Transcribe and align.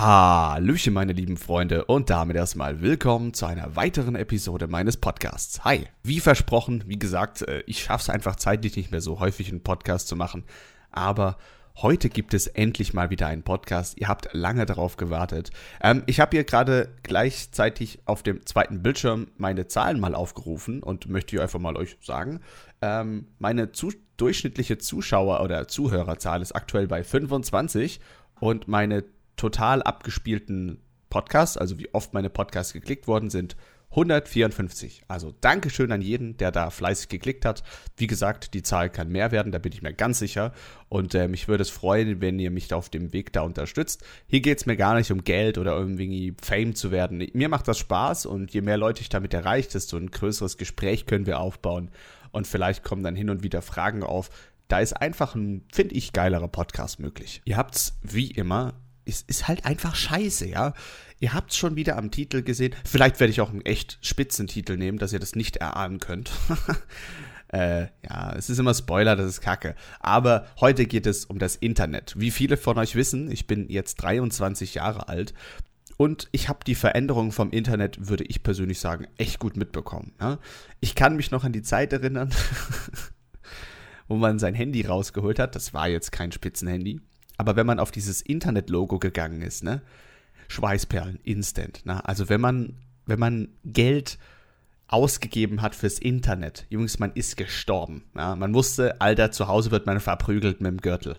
Hallöchen, 0.00 0.94
meine 0.94 1.12
lieben 1.12 1.36
Freunde, 1.36 1.84
und 1.84 2.08
damit 2.08 2.34
erstmal 2.34 2.80
willkommen 2.80 3.34
zu 3.34 3.44
einer 3.44 3.76
weiteren 3.76 4.14
Episode 4.14 4.66
meines 4.66 4.96
Podcasts. 4.96 5.62
Hi. 5.62 5.88
Wie 6.02 6.20
versprochen, 6.20 6.84
wie 6.86 6.98
gesagt, 6.98 7.42
äh, 7.42 7.62
ich 7.66 7.82
schaffe 7.82 8.04
es 8.04 8.08
einfach 8.08 8.36
zeitlich 8.36 8.76
nicht 8.76 8.90
mehr 8.90 9.02
so 9.02 9.20
häufig 9.20 9.50
einen 9.50 9.62
Podcast 9.62 10.08
zu 10.08 10.16
machen, 10.16 10.44
aber 10.90 11.36
heute 11.82 12.08
gibt 12.08 12.32
es 12.32 12.46
endlich 12.46 12.94
mal 12.94 13.10
wieder 13.10 13.26
einen 13.26 13.42
Podcast. 13.42 14.00
Ihr 14.00 14.08
habt 14.08 14.30
lange 14.32 14.64
darauf 14.64 14.96
gewartet. 14.96 15.50
Ähm, 15.82 16.02
ich 16.06 16.18
habe 16.18 16.34
hier 16.34 16.44
gerade 16.44 16.96
gleichzeitig 17.02 17.98
auf 18.06 18.22
dem 18.22 18.46
zweiten 18.46 18.82
Bildschirm 18.82 19.26
meine 19.36 19.66
Zahlen 19.66 20.00
mal 20.00 20.14
aufgerufen 20.14 20.82
und 20.82 21.10
möchte 21.10 21.32
hier 21.32 21.42
einfach 21.42 21.60
mal 21.60 21.76
euch 21.76 21.98
sagen, 22.00 22.40
ähm, 22.80 23.26
meine 23.38 23.72
zu 23.72 23.92
durchschnittliche 24.16 24.78
Zuschauer- 24.78 25.42
oder 25.42 25.68
Zuhörerzahl 25.68 26.40
ist 26.40 26.52
aktuell 26.52 26.86
bei 26.86 27.04
25 27.04 28.00
und 28.40 28.66
meine 28.66 29.04
total 29.40 29.82
abgespielten 29.82 30.82
Podcasts, 31.08 31.56
also 31.56 31.78
wie 31.78 31.92
oft 31.94 32.12
meine 32.12 32.30
Podcasts 32.30 32.72
geklickt 32.72 33.08
worden 33.08 33.30
sind, 33.30 33.56
154. 33.92 35.02
Also 35.08 35.34
Dankeschön 35.40 35.90
an 35.90 36.02
jeden, 36.02 36.36
der 36.36 36.52
da 36.52 36.70
fleißig 36.70 37.08
geklickt 37.08 37.44
hat. 37.44 37.64
Wie 37.96 38.06
gesagt, 38.06 38.54
die 38.54 38.62
Zahl 38.62 38.90
kann 38.90 39.08
mehr 39.08 39.32
werden, 39.32 39.50
da 39.50 39.58
bin 39.58 39.72
ich 39.72 39.82
mir 39.82 39.92
ganz 39.92 40.20
sicher. 40.20 40.52
Und 40.88 41.14
äh, 41.14 41.26
mich 41.26 41.48
würde 41.48 41.62
es 41.62 41.70
freuen, 41.70 42.20
wenn 42.20 42.38
ihr 42.38 42.50
mich 42.50 42.72
auf 42.72 42.90
dem 42.90 43.12
Weg 43.12 43.32
da 43.32 43.40
unterstützt. 43.40 44.04
Hier 44.28 44.42
geht 44.42 44.58
es 44.58 44.66
mir 44.66 44.76
gar 44.76 44.94
nicht 44.94 45.10
um 45.10 45.24
Geld 45.24 45.58
oder 45.58 45.76
irgendwie 45.76 46.34
Fame 46.40 46.74
zu 46.74 46.92
werden. 46.92 47.26
Mir 47.32 47.48
macht 47.48 47.66
das 47.66 47.78
Spaß 47.78 48.26
und 48.26 48.52
je 48.52 48.60
mehr 48.60 48.76
Leute 48.76 49.00
ich 49.00 49.08
damit 49.08 49.34
erreiche, 49.34 49.70
desto 49.70 49.96
ein 49.96 50.10
größeres 50.10 50.58
Gespräch 50.58 51.06
können 51.06 51.26
wir 51.26 51.40
aufbauen. 51.40 51.90
Und 52.30 52.46
vielleicht 52.46 52.84
kommen 52.84 53.02
dann 53.02 53.16
hin 53.16 53.30
und 53.30 53.42
wieder 53.42 53.62
Fragen 53.62 54.04
auf. 54.04 54.30
Da 54.68 54.78
ist 54.78 54.92
einfach 54.92 55.34
ein, 55.34 55.64
finde 55.72 55.96
ich, 55.96 56.12
geilerer 56.12 56.46
Podcast 56.46 57.00
möglich. 57.00 57.42
Ihr 57.44 57.56
habt's 57.56 57.98
wie 58.02 58.30
immer 58.30 58.74
es 59.10 59.22
ist 59.22 59.48
halt 59.48 59.64
einfach 59.64 59.94
scheiße, 59.94 60.48
ja. 60.48 60.74
Ihr 61.18 61.34
habt 61.34 61.50
es 61.50 61.58
schon 61.58 61.76
wieder 61.76 61.98
am 61.98 62.10
Titel 62.10 62.42
gesehen. 62.42 62.74
Vielleicht 62.84 63.20
werde 63.20 63.30
ich 63.30 63.42
auch 63.42 63.50
einen 63.50 63.64
echt 63.66 63.98
Spitzentitel 64.00 64.76
nehmen, 64.76 64.98
dass 64.98 65.12
ihr 65.12 65.18
das 65.18 65.34
nicht 65.34 65.58
erahnen 65.58 66.00
könnt. 66.00 66.30
äh, 67.52 67.88
ja, 68.08 68.32
es 68.36 68.48
ist 68.48 68.58
immer 68.58 68.72
Spoiler, 68.72 69.16
das 69.16 69.26
ist 69.26 69.40
Kacke. 69.42 69.74
Aber 70.00 70.46
heute 70.60 70.86
geht 70.86 71.06
es 71.06 71.26
um 71.26 71.38
das 71.38 71.56
Internet. 71.56 72.14
Wie 72.16 72.30
viele 72.30 72.56
von 72.56 72.78
euch 72.78 72.94
wissen, 72.94 73.30
ich 73.30 73.46
bin 73.46 73.68
jetzt 73.68 73.96
23 73.96 74.74
Jahre 74.74 75.08
alt 75.08 75.34
und 75.98 76.30
ich 76.32 76.48
habe 76.48 76.60
die 76.66 76.74
Veränderung 76.74 77.30
vom 77.30 77.50
Internet, 77.50 78.08
würde 78.08 78.24
ich 78.24 78.42
persönlich 78.42 78.80
sagen, 78.80 79.06
echt 79.18 79.38
gut 79.38 79.58
mitbekommen. 79.58 80.12
Ja? 80.18 80.38
Ich 80.80 80.94
kann 80.94 81.16
mich 81.16 81.30
noch 81.30 81.44
an 81.44 81.52
die 81.52 81.60
Zeit 81.60 81.92
erinnern, 81.92 82.30
wo 84.08 84.16
man 84.16 84.38
sein 84.38 84.54
Handy 84.54 84.86
rausgeholt 84.86 85.38
hat. 85.38 85.54
Das 85.54 85.74
war 85.74 85.88
jetzt 85.88 86.10
kein 86.10 86.32
Spitzenhandy. 86.32 87.02
Aber 87.40 87.56
wenn 87.56 87.64
man 87.64 87.78
auf 87.78 87.90
dieses 87.90 88.20
Internet-Logo 88.20 88.98
gegangen 88.98 89.40
ist, 89.40 89.64
ne? 89.64 89.80
Schweißperlen, 90.48 91.20
instant. 91.24 91.86
Ne? 91.86 92.06
Also 92.06 92.28
wenn 92.28 92.42
man, 92.42 92.74
wenn 93.06 93.18
man 93.18 93.48
Geld 93.64 94.18
ausgegeben 94.88 95.62
hat 95.62 95.74
fürs 95.74 95.98
Internet, 95.98 96.66
Jungs, 96.68 96.98
man 96.98 97.12
ist 97.14 97.38
gestorben. 97.38 98.04
Ja? 98.14 98.36
Man 98.36 98.52
wusste, 98.52 99.00
Alter, 99.00 99.30
zu 99.30 99.48
Hause 99.48 99.70
wird 99.70 99.86
man 99.86 100.00
verprügelt 100.00 100.60
mit 100.60 100.70
dem 100.70 100.82
Gürtel. 100.82 101.16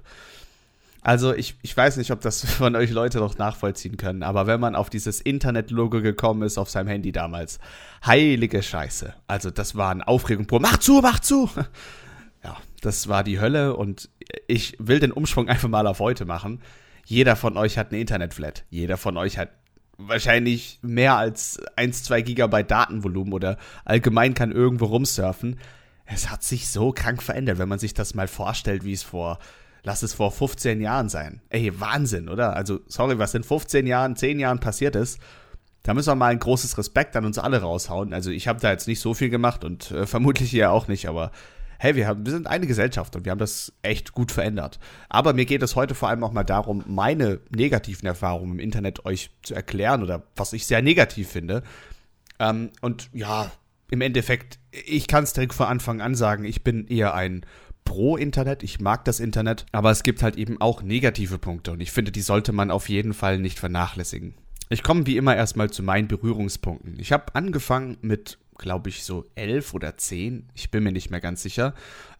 Also 1.01 1.33
ich, 1.33 1.55
ich 1.63 1.75
weiß 1.75 1.97
nicht, 1.97 2.11
ob 2.11 2.21
das 2.21 2.45
von 2.45 2.75
euch 2.75 2.91
Leute 2.91 3.17
noch 3.17 3.39
nachvollziehen 3.39 3.97
können, 3.97 4.21
aber 4.21 4.45
wenn 4.45 4.59
man 4.59 4.75
auf 4.75 4.91
dieses 4.91 5.21
Internet-Logo 5.21 6.03
gekommen 6.03 6.43
ist 6.43 6.59
auf 6.59 6.69
seinem 6.69 6.89
Handy 6.89 7.11
damals, 7.11 7.57
heilige 8.05 8.61
Scheiße. 8.61 9.15
Also 9.25 9.49
das 9.49 9.75
war 9.75 9.89
eine 9.89 10.07
Aufregung. 10.07 10.45
Mach 10.61 10.77
zu, 10.77 10.99
mach 11.01 11.19
zu! 11.19 11.49
Ja, 12.43 12.57
das 12.81 13.07
war 13.07 13.23
die 13.23 13.39
Hölle 13.39 13.75
und 13.75 14.09
ich 14.47 14.75
will 14.79 14.99
den 14.99 15.11
Umschwung 15.11 15.47
einfach 15.49 15.69
mal 15.69 15.87
auf 15.87 15.99
heute 15.99 16.25
machen. 16.25 16.61
Jeder 17.05 17.35
von 17.35 17.57
euch 17.57 17.77
hat 17.77 17.91
eine 17.91 17.99
Internetflat. 17.99 18.63
Jeder 18.69 18.97
von 18.97 19.17
euch 19.17 19.37
hat 19.37 19.49
wahrscheinlich 19.97 20.79
mehr 20.81 21.15
als 21.17 21.59
1, 21.75 22.03
2 22.03 22.21
Gigabyte 22.21 22.71
Datenvolumen 22.71 23.33
oder 23.33 23.57
allgemein 23.85 24.33
kann 24.33 24.51
irgendwo 24.51 24.85
rumsurfen. 24.85 25.59
Es 26.05 26.29
hat 26.29 26.43
sich 26.43 26.67
so 26.67 26.91
krank 26.91 27.21
verändert, 27.21 27.57
wenn 27.57 27.69
man 27.69 27.79
sich 27.79 27.93
das 27.93 28.15
mal 28.15 28.27
vorstellt, 28.27 28.83
wie 28.83 28.93
es 28.93 29.03
vor, 29.03 29.39
lass 29.83 30.03
es 30.03 30.13
vor 30.13 30.31
15 30.31 30.81
Jahren 30.81 31.09
sein. 31.09 31.41
Ey, 31.49 31.79
Wahnsinn, 31.79 32.29
oder? 32.29 32.55
Also, 32.55 32.79
sorry, 32.87 33.17
was 33.17 33.33
in 33.33 33.43
15 33.43 33.87
Jahren, 33.87 34.15
10 34.15 34.39
Jahren 34.39 34.59
passiert 34.59 34.95
ist, 34.95 35.19
da 35.83 35.93
müssen 35.93 36.11
wir 36.11 36.15
mal 36.15 36.27
ein 36.27 36.39
großes 36.39 36.77
Respekt 36.77 37.15
an 37.15 37.25
uns 37.25 37.39
alle 37.39 37.61
raushauen. 37.61 38.13
Also, 38.13 38.29
ich 38.29 38.47
habe 38.47 38.59
da 38.59 38.71
jetzt 38.71 38.87
nicht 38.87 38.99
so 38.99 39.13
viel 39.13 39.29
gemacht 39.29 39.63
und 39.63 39.91
äh, 39.91 40.05
vermutlich 40.05 40.53
ihr 40.53 40.71
auch 40.71 40.87
nicht, 40.87 41.07
aber 41.07 41.31
hey, 41.81 41.95
wir, 41.95 42.05
haben, 42.05 42.23
wir 42.27 42.31
sind 42.31 42.45
eine 42.45 42.67
Gesellschaft 42.67 43.15
und 43.15 43.25
wir 43.25 43.31
haben 43.31 43.39
das 43.39 43.73
echt 43.81 44.11
gut 44.11 44.31
verändert. 44.31 44.77
Aber 45.09 45.33
mir 45.33 45.45
geht 45.45 45.63
es 45.63 45.75
heute 45.75 45.95
vor 45.95 46.09
allem 46.09 46.23
auch 46.23 46.31
mal 46.31 46.43
darum, 46.43 46.83
meine 46.85 47.39
negativen 47.49 48.05
Erfahrungen 48.05 48.51
im 48.53 48.59
Internet 48.59 49.03
euch 49.05 49.31
zu 49.41 49.55
erklären 49.55 50.03
oder 50.03 50.21
was 50.35 50.53
ich 50.53 50.67
sehr 50.67 50.83
negativ 50.83 51.29
finde. 51.29 51.63
Ähm, 52.37 52.69
und 52.81 53.09
ja, 53.13 53.51
im 53.89 54.01
Endeffekt, 54.01 54.59
ich 54.71 55.07
kann 55.07 55.23
es 55.23 55.33
direkt 55.33 55.55
von 55.55 55.65
Anfang 55.65 56.01
an 56.01 56.13
sagen, 56.13 56.45
ich 56.45 56.63
bin 56.63 56.85
eher 56.85 57.15
ein 57.15 57.47
Pro-Internet, 57.83 58.61
ich 58.61 58.79
mag 58.79 59.03
das 59.05 59.19
Internet, 59.19 59.65
aber 59.71 59.89
es 59.89 60.03
gibt 60.03 60.21
halt 60.21 60.35
eben 60.35 60.61
auch 60.61 60.83
negative 60.83 61.39
Punkte 61.39 61.71
und 61.71 61.81
ich 61.81 61.91
finde, 61.91 62.11
die 62.11 62.21
sollte 62.21 62.51
man 62.51 62.69
auf 62.69 62.89
jeden 62.89 63.15
Fall 63.15 63.39
nicht 63.39 63.57
vernachlässigen. 63.57 64.35
Ich 64.69 64.83
komme 64.83 65.07
wie 65.07 65.17
immer 65.17 65.35
erstmal 65.35 65.71
zu 65.71 65.81
meinen 65.81 66.07
Berührungspunkten. 66.07 66.99
Ich 66.99 67.11
habe 67.11 67.33
angefangen 67.33 67.97
mit 68.01 68.37
glaube 68.61 68.89
ich, 68.89 69.03
so 69.03 69.25
elf 69.35 69.73
oder 69.73 69.97
zehn, 69.97 70.47
ich 70.53 70.71
bin 70.71 70.83
mir 70.83 70.93
nicht 70.93 71.11
mehr 71.11 71.19
ganz 71.19 71.43
sicher, 71.43 71.73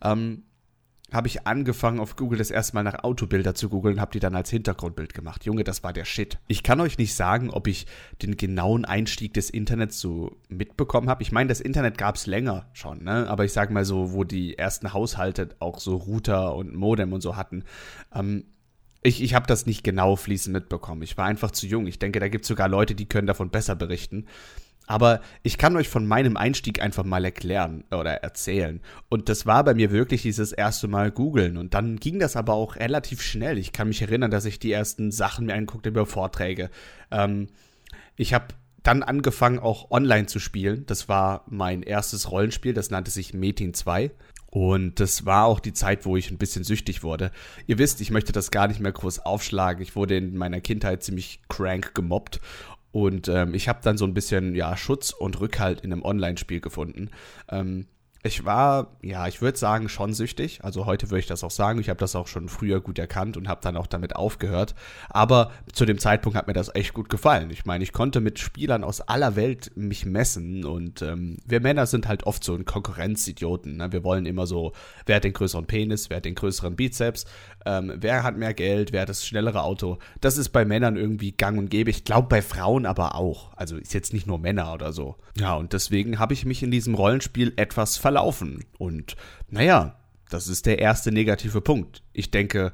ähm, 0.03 0.44
habe 1.12 1.28
ich 1.28 1.46
angefangen 1.46 2.00
auf 2.00 2.16
Google 2.16 2.38
das 2.38 2.52
erste 2.52 2.74
Mal 2.74 2.84
nach 2.84 3.03
Autobilder 3.03 3.53
zu 3.53 3.68
googeln 3.68 3.96
und 3.96 4.02
habe 4.02 4.13
die 4.13 4.19
dann 4.19 4.35
als 4.35 4.50
Hintergrundbild 4.50 5.13
gemacht. 5.13 5.46
Junge, 5.46 5.66
das 5.66 5.84
war 5.84 5.91
der 5.91 6.06
Shit. 6.06 6.40
Ich 6.47 6.63
kann 6.63 6.80
euch 6.80 6.97
nicht 6.97 7.16
sagen, 7.16 7.50
ob 7.50 7.68
ich 7.68 7.85
den 8.22 8.38
genauen 8.38 8.85
Einstieg 8.85 9.34
des 9.34 9.50
Internets 9.50 10.00
so 10.00 10.38
mitbekommen 10.47 11.09
habe. 11.09 11.22
Ich 11.22 11.34
meine, 11.34 11.50
das 11.50 11.59
Internet 11.59 11.97
gab 11.97 12.16
es 12.16 12.28
länger 12.28 12.69
schon, 12.72 13.03
ne? 13.03 13.30
Aber 13.30 13.44
ich 13.44 13.51
sage 13.51 13.74
mal 13.74 13.84
so, 13.84 14.13
wo 14.13 14.24
die 14.24 14.57
ersten 14.57 14.94
Haushalte 14.94 15.50
auch 15.59 15.80
so 15.80 15.97
Router 15.97 16.56
und 16.56 16.74
Modem 16.74 17.12
und 17.12 17.22
so 17.22 17.35
hatten. 17.35 17.66
Ähm, 18.16 18.46
ich, 19.03 19.22
ich 19.22 19.34
habe 19.34 19.47
das 19.47 19.66
nicht 19.66 19.84
genau 19.84 20.16
fließend 20.16 20.53
mitbekommen. 20.53 21.01
Ich 21.01 21.18
war 21.18 21.25
einfach 21.25 21.51
zu 21.51 21.68
jung. 21.68 21.88
Ich 21.88 22.00
denke, 22.00 22.19
da 22.19 22.30
gibt 22.30 22.46
es 22.46 22.47
sogar 22.47 22.69
Leute, 22.69 22.96
die 22.96 23.09
können 23.09 23.28
davon 23.28 23.50
besser 23.50 23.75
berichten. 23.75 24.28
Aber 24.88 25.22
ich 25.44 25.58
kann 25.58 25.75
euch 25.75 25.88
von 25.88 26.06
meinem 26.06 26.36
Einstieg 26.36 26.81
einfach 26.81 27.03
mal 27.03 27.24
erklären 27.24 27.84
oder 27.92 28.16
erzählen. 28.24 28.81
Und 29.09 29.30
das 29.30 29.46
war 29.46 29.64
bei 29.64 29.74
mir 29.74 29.92
wirklich 29.92 30.22
dieses 30.22 30.52
erste 30.52 30.88
Mal 30.88 31.12
googeln. 31.12 31.58
Und 31.58 31.74
dann 31.74 31.97
ging 31.97 32.19
das 32.19 32.36
aber 32.36 32.53
auch 32.53 32.75
relativ 32.75 33.22
schnell. 33.22 33.58
Ich 33.58 33.72
kann 33.72 33.88
mich 33.88 34.02
erinnern, 34.02 34.31
dass 34.31 34.46
ich 34.46 34.59
die 34.59 34.72
ersten 34.72 35.12
Sachen 35.12 35.46
mir 35.46 35.53
anguckte 35.53 35.90
über 35.90 36.06
Vorträge. 36.06 36.69
Ähm, 37.09 37.47
ich 38.16 38.34
habe 38.34 38.47
dann 38.84 39.03
angefangen, 39.03 39.59
auch 39.59 39.92
online 39.92 40.25
zu 40.25 40.40
spielen. 40.40 40.86
Das 40.88 41.08
war 41.08 41.46
mein 41.48 41.84
erstes 41.84 42.31
Rollenspiel, 42.31 42.74
das 42.74 42.90
nannte 42.90 43.12
sich 43.12 43.34
Metin 43.34 43.74
2. 43.74 44.12
Und 44.48 45.00
das 45.00 45.25
war 45.25 45.46
auch 45.46 45.62
die 45.62 45.72
Zeit, 45.72 46.06
wo 46.06 46.18
ich 46.18 46.30
ein 46.30 46.38
bisschen 46.38 46.66
süchtig 46.66 47.03
wurde. 47.03 47.31
Ihr 47.68 47.78
wisst, 47.78 48.02
ich 48.02 48.12
möchte 48.12 48.34
das 48.34 48.52
gar 48.52 48.68
nicht 48.68 48.81
mehr 48.81 48.92
groß 48.92 49.19
aufschlagen. 49.19 49.81
Ich 49.81 49.96
wurde 49.96 50.18
in 50.18 50.36
meiner 50.36 50.59
Kindheit 50.59 51.03
ziemlich 51.03 51.40
crank 51.48 51.96
gemobbt 51.96 52.42
und 52.91 53.28
ähm, 53.28 53.53
ich 53.53 53.69
habe 53.69 53.79
dann 53.84 53.97
so 53.97 54.06
ein 54.06 54.13
bisschen 54.13 54.56
ja, 54.56 54.75
Schutz 54.75 55.12
und 55.12 55.40
Rückhalt 55.40 55.81
in 55.81 55.94
einem 55.94 56.03
Online-Spiel 56.03 56.59
gefunden. 56.59 57.09
Ähm, 57.50 57.88
ich 58.23 58.45
war, 58.45 58.97
ja, 59.01 59.27
ich 59.27 59.41
würde 59.41 59.57
sagen, 59.57 59.89
schon 59.89 60.13
süchtig. 60.13 60.63
Also 60.63 60.85
heute 60.85 61.09
würde 61.09 61.21
ich 61.21 61.27
das 61.27 61.43
auch 61.43 61.51
sagen. 61.51 61.79
Ich 61.79 61.89
habe 61.89 61.99
das 61.99 62.15
auch 62.15 62.27
schon 62.27 62.49
früher 62.49 62.79
gut 62.79 62.99
erkannt 62.99 63.35
und 63.35 63.47
habe 63.47 63.61
dann 63.63 63.75
auch 63.75 63.87
damit 63.87 64.15
aufgehört. 64.15 64.75
Aber 65.09 65.51
zu 65.73 65.85
dem 65.85 65.97
Zeitpunkt 65.97 66.37
hat 66.37 66.45
mir 66.45 66.53
das 66.53 66.73
echt 66.75 66.93
gut 66.93 67.09
gefallen. 67.09 67.49
Ich 67.49 67.65
meine, 67.65 67.83
ich 67.83 67.93
konnte 67.93 68.21
mit 68.21 68.37
Spielern 68.37 68.83
aus 68.83 69.01
aller 69.01 69.35
Welt 69.35 69.71
mich 69.75 70.05
messen 70.05 70.65
und 70.65 71.01
ähm, 71.01 71.37
wir 71.47 71.61
Männer 71.61 71.87
sind 71.87 72.07
halt 72.07 72.25
oft 72.25 72.43
so 72.43 72.53
ein 72.53 72.65
Konkurrenzidioten. 72.65 73.77
Ne? 73.77 73.91
Wir 73.91 74.03
wollen 74.03 74.27
immer 74.27 74.45
so, 74.45 74.73
wer 75.07 75.15
hat 75.15 75.23
den 75.23 75.33
größeren 75.33 75.65
Penis, 75.65 76.11
wer 76.11 76.17
hat 76.17 76.25
den 76.25 76.35
größeren 76.35 76.75
Bizeps, 76.75 77.25
ähm, 77.65 77.91
wer 77.95 78.21
hat 78.21 78.38
mehr 78.38 78.53
Geld, 78.53 78.91
wer 78.91 79.01
hat 79.01 79.09
das 79.09 79.25
schnellere 79.25 79.63
Auto. 79.63 79.97
Das 80.19 80.38
ist 80.38 80.49
bei 80.49 80.63
Männern 80.63 80.95
irgendwie 80.95 81.31
gang 81.31 81.57
und 81.57 81.71
gäbe. 81.71 81.89
Ich 81.89 82.03
glaube 82.03 82.27
bei 82.27 82.43
Frauen 82.43 82.85
aber 82.85 83.15
auch. 83.15 83.51
Also 83.56 83.77
ist 83.77 83.95
jetzt 83.95 84.13
nicht 84.13 84.27
nur 84.27 84.38
Männer 84.38 84.74
oder 84.74 84.94
so. 84.94 85.15
Ja, 85.35 85.56
und 85.56 85.74
deswegen 85.74 86.19
habe 86.19 86.33
ich 86.33 86.45
mich 86.45 86.62
in 86.62 86.69
diesem 86.69 86.94
Rollenspiel 86.94 87.53
etwas 87.56 87.97
verletzt 87.97 88.11
verlaufen. 88.12 88.66
Und 88.78 89.16
naja, 89.50 89.96
das 90.30 90.48
ist 90.48 90.66
der 90.66 90.80
erste 90.80 91.12
negative 91.12 91.62
Punkt. 91.62 92.04
Ich 92.12 92.30
denke, 92.30 92.74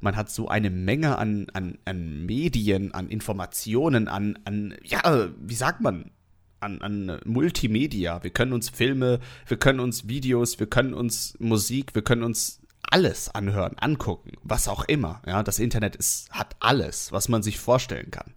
man 0.00 0.16
hat 0.16 0.30
so 0.30 0.48
eine 0.48 0.70
Menge 0.70 1.18
an, 1.18 1.48
an, 1.52 1.78
an 1.84 2.24
Medien, 2.24 2.94
an 2.94 3.10
Informationen, 3.10 4.08
an, 4.08 4.38
an, 4.44 4.74
ja, 4.82 5.28
wie 5.40 5.54
sagt 5.54 5.82
man, 5.82 6.10
an, 6.60 6.80
an 6.80 7.20
Multimedia. 7.26 8.22
Wir 8.22 8.30
können 8.30 8.52
uns 8.52 8.70
Filme, 8.70 9.20
wir 9.46 9.58
können 9.58 9.80
uns 9.80 10.08
Videos, 10.08 10.58
wir 10.58 10.68
können 10.68 10.94
uns 10.94 11.36
Musik, 11.38 11.94
wir 11.94 12.02
können 12.02 12.22
uns 12.22 12.60
alles 12.82 13.28
anhören, 13.28 13.76
angucken, 13.78 14.32
was 14.42 14.68
auch 14.68 14.84
immer. 14.84 15.20
Ja, 15.26 15.42
das 15.42 15.58
Internet 15.58 15.96
ist, 15.96 16.30
hat 16.30 16.56
alles, 16.60 17.12
was 17.12 17.28
man 17.28 17.42
sich 17.42 17.58
vorstellen 17.58 18.10
kann. 18.10 18.32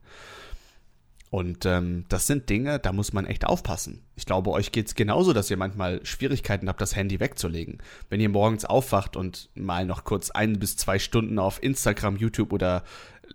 Und 1.32 1.66
ähm, 1.66 2.04
das 2.10 2.28
sind 2.28 2.50
Dinge, 2.50 2.78
da 2.78 2.92
muss 2.92 3.14
man 3.14 3.26
echt 3.26 3.46
aufpassen. 3.46 4.04
Ich 4.18 4.26
glaube, 4.26 4.52
euch 4.52 4.74
geht's 4.74 4.96
genauso, 4.96 5.32
dass 5.32 5.50
ihr 5.50 5.56
manchmal 5.56 6.06
Schwierigkeiten 6.06 6.68
habt, 6.68 6.82
das 6.82 6.94
Handy 6.94 7.22
wegzulegen. 7.22 7.78
Wenn 8.10 8.20
ihr 8.20 8.28
morgens 8.28 8.66
aufwacht 8.66 9.16
und 9.16 9.50
mal 9.56 9.86
noch 9.86 10.04
kurz 10.04 10.30
ein 10.30 10.60
bis 10.60 10.76
zwei 10.76 11.00
Stunden 11.00 11.40
auf 11.40 11.64
Instagram, 11.64 12.18
YouTube 12.18 12.52
oder 12.52 12.84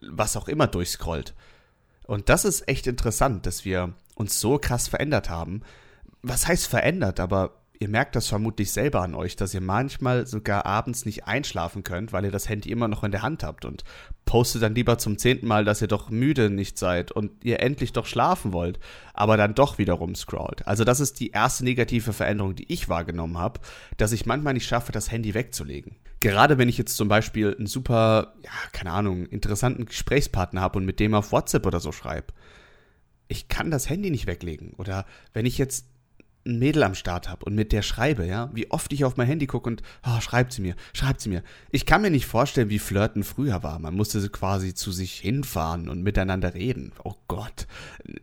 was 0.02 0.36
auch 0.36 0.46
immer 0.46 0.66
durchscrollt. 0.66 1.34
Und 2.06 2.28
das 2.28 2.44
ist 2.44 2.68
echt 2.68 2.86
interessant, 2.86 3.46
dass 3.46 3.64
wir 3.64 3.94
uns 4.14 4.40
so 4.40 4.58
krass 4.58 4.88
verändert 4.88 5.30
haben. 5.30 5.62
Was 6.20 6.46
heißt 6.46 6.66
verändert? 6.66 7.18
Aber 7.18 7.62
ihr 7.78 7.88
merkt 7.88 8.14
das 8.14 8.28
vermutlich 8.28 8.72
selber 8.72 9.00
an 9.00 9.14
euch, 9.14 9.36
dass 9.36 9.54
ihr 9.54 9.62
manchmal 9.62 10.26
sogar 10.26 10.66
abends 10.66 11.06
nicht 11.06 11.24
einschlafen 11.24 11.82
könnt, 11.82 12.12
weil 12.12 12.26
ihr 12.26 12.30
das 12.30 12.50
Handy 12.50 12.70
immer 12.70 12.88
noch 12.88 13.04
in 13.04 13.10
der 13.10 13.22
Hand 13.22 13.42
habt 13.42 13.64
und 13.64 13.84
postet 14.26 14.62
dann 14.62 14.74
lieber 14.74 14.98
zum 14.98 15.16
zehnten 15.16 15.46
Mal, 15.46 15.64
dass 15.64 15.80
ihr 15.80 15.88
doch 15.88 16.10
müde 16.10 16.50
nicht 16.50 16.78
seid 16.78 17.12
und 17.12 17.44
ihr 17.44 17.60
endlich 17.60 17.92
doch 17.92 18.04
schlafen 18.04 18.52
wollt, 18.52 18.78
aber 19.14 19.38
dann 19.38 19.54
doch 19.54 19.78
wieder 19.78 19.94
rumscrollt. 19.94 20.66
Also 20.66 20.84
das 20.84 21.00
ist 21.00 21.20
die 21.20 21.30
erste 21.30 21.64
negative 21.64 22.12
Veränderung, 22.12 22.54
die 22.54 22.70
ich 22.70 22.88
wahrgenommen 22.88 23.38
habe, 23.38 23.60
dass 23.96 24.12
ich 24.12 24.26
manchmal 24.26 24.52
nicht 24.52 24.66
schaffe, 24.66 24.92
das 24.92 25.10
Handy 25.10 25.32
wegzulegen. 25.32 25.96
Gerade 26.20 26.58
wenn 26.58 26.68
ich 26.68 26.76
jetzt 26.76 26.96
zum 26.96 27.08
Beispiel 27.08 27.54
einen 27.56 27.66
super, 27.66 28.34
ja, 28.42 28.50
keine 28.72 28.90
Ahnung, 28.90 29.26
interessanten 29.26 29.86
Gesprächspartner 29.86 30.60
habe 30.60 30.78
und 30.78 30.84
mit 30.84 30.98
dem 30.98 31.14
auf 31.14 31.30
WhatsApp 31.30 31.64
oder 31.64 31.78
so 31.80 31.92
schreibe. 31.92 32.34
Ich 33.28 33.48
kann 33.48 33.70
das 33.70 33.88
Handy 33.88 34.10
nicht 34.10 34.26
weglegen. 34.26 34.72
Oder 34.76 35.06
wenn 35.34 35.46
ich 35.46 35.56
jetzt 35.56 35.86
ein 36.46 36.58
Mädel 36.58 36.82
am 36.82 36.94
Start 36.94 37.28
habe 37.28 37.44
und 37.44 37.54
mit 37.54 37.72
der 37.72 37.82
schreibe, 37.82 38.26
ja, 38.26 38.50
wie 38.54 38.70
oft 38.70 38.92
ich 38.92 39.04
auf 39.04 39.16
mein 39.16 39.26
Handy 39.26 39.46
gucke 39.46 39.68
und 39.68 39.82
oh, 40.06 40.20
schreibt 40.20 40.52
sie 40.52 40.62
mir, 40.62 40.74
schreibt 40.92 41.20
sie 41.20 41.28
mir. 41.28 41.42
Ich 41.70 41.86
kann 41.86 42.02
mir 42.02 42.10
nicht 42.10 42.26
vorstellen, 42.26 42.70
wie 42.70 42.78
Flirten 42.78 43.24
früher 43.24 43.62
war. 43.62 43.78
Man 43.78 43.94
musste 43.94 44.26
quasi 44.28 44.74
zu 44.74 44.92
sich 44.92 45.18
hinfahren 45.18 45.88
und 45.88 46.02
miteinander 46.02 46.54
reden. 46.54 46.92
Oh 47.04 47.14
Gott. 47.28 47.66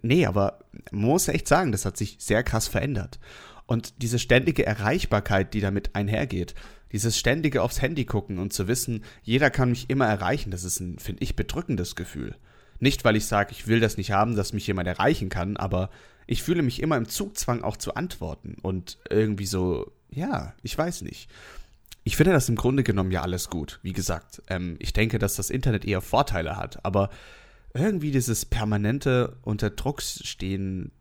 Nee, 0.02 0.26
aber 0.26 0.60
man 0.92 1.12
muss 1.12 1.28
echt 1.28 1.48
sagen, 1.48 1.72
das 1.72 1.86
hat 1.86 1.98
sich 1.98 2.18
sehr 2.20 2.44
krass 2.44 2.68
verändert. 2.68 3.20
Und 3.66 4.02
diese 4.02 4.20
ständige 4.20 4.66
Erreichbarkeit, 4.66 5.54
die 5.54 5.62
damit 5.62 5.96
einhergeht, 5.96 6.54
dieses 6.92 7.18
ständige 7.18 7.62
aufs 7.62 7.82
Handy 7.82 8.06
gucken 8.06 8.38
und 8.38 8.54
zu 8.54 8.68
wissen, 8.68 9.04
jeder 9.24 9.50
kann 9.50 9.70
mich 9.70 9.90
immer 9.90 10.06
erreichen, 10.06 10.52
das 10.52 10.64
ist 10.64 10.80
ein, 10.80 11.00
finde 11.00 11.24
ich, 11.24 11.36
bedrückendes 11.36 11.96
Gefühl. 11.96 12.36
Nicht, 12.84 13.06
weil 13.06 13.16
ich 13.16 13.28
sage, 13.28 13.54
ich 13.54 13.66
will 13.68 13.80
das 13.80 13.96
nicht 13.96 14.12
haben, 14.12 14.36
dass 14.36 14.52
mich 14.52 14.68
jemand 14.68 14.90
erreichen 14.90 15.30
kann, 15.30 15.56
aber 15.56 15.90
ich 16.28 16.44
fühle 16.44 16.64
mich 16.64 16.82
immer 16.82 16.98
im 16.98 17.08
Zugzwang 17.08 17.64
auch 17.64 17.78
zu 17.78 17.96
antworten 17.96 18.58
und 18.62 18.98
irgendwie 19.10 19.46
so, 19.46 19.94
ja, 20.10 20.54
ich 20.64 20.78
weiß 20.78 21.04
nicht. 21.04 21.30
Ich 22.04 22.18
finde 22.18 22.34
das 22.34 22.50
im 22.50 22.58
Grunde 22.58 22.84
genommen 22.84 23.12
ja 23.12 23.22
alles 23.22 23.50
gut. 23.50 23.80
Wie 23.84 23.94
gesagt, 23.94 24.42
ähm, 24.50 24.76
ich 24.80 24.92
denke, 24.92 25.18
dass 25.18 25.38
das 25.38 25.50
Internet 25.50 25.86
eher 25.86 26.02
Vorteile 26.02 26.58
hat, 26.58 26.84
aber 26.84 27.10
irgendwie 27.74 28.12
dieses 28.12 28.44
permanente 28.44 29.38
unter 29.44 29.70
Druck 29.70 30.02
stehen, 30.02 30.92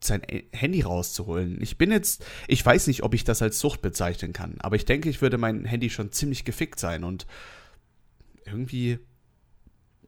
sein 0.00 0.22
Handy 0.54 0.80
rauszuholen. 0.80 1.60
Ich 1.60 1.76
bin 1.76 1.90
jetzt, 1.90 2.24
ich 2.48 2.64
weiß 2.64 2.86
nicht, 2.86 3.02
ob 3.02 3.12
ich 3.12 3.24
das 3.24 3.42
als 3.42 3.60
Sucht 3.60 3.82
bezeichnen 3.82 4.32
kann, 4.32 4.54
aber 4.60 4.76
ich 4.76 4.86
denke, 4.86 5.10
ich 5.10 5.20
würde 5.20 5.36
mein 5.36 5.66
Handy 5.66 5.90
schon 5.90 6.12
ziemlich 6.12 6.46
gefickt 6.46 6.80
sein 6.80 7.04
und 7.04 7.26
irgendwie, 8.46 9.00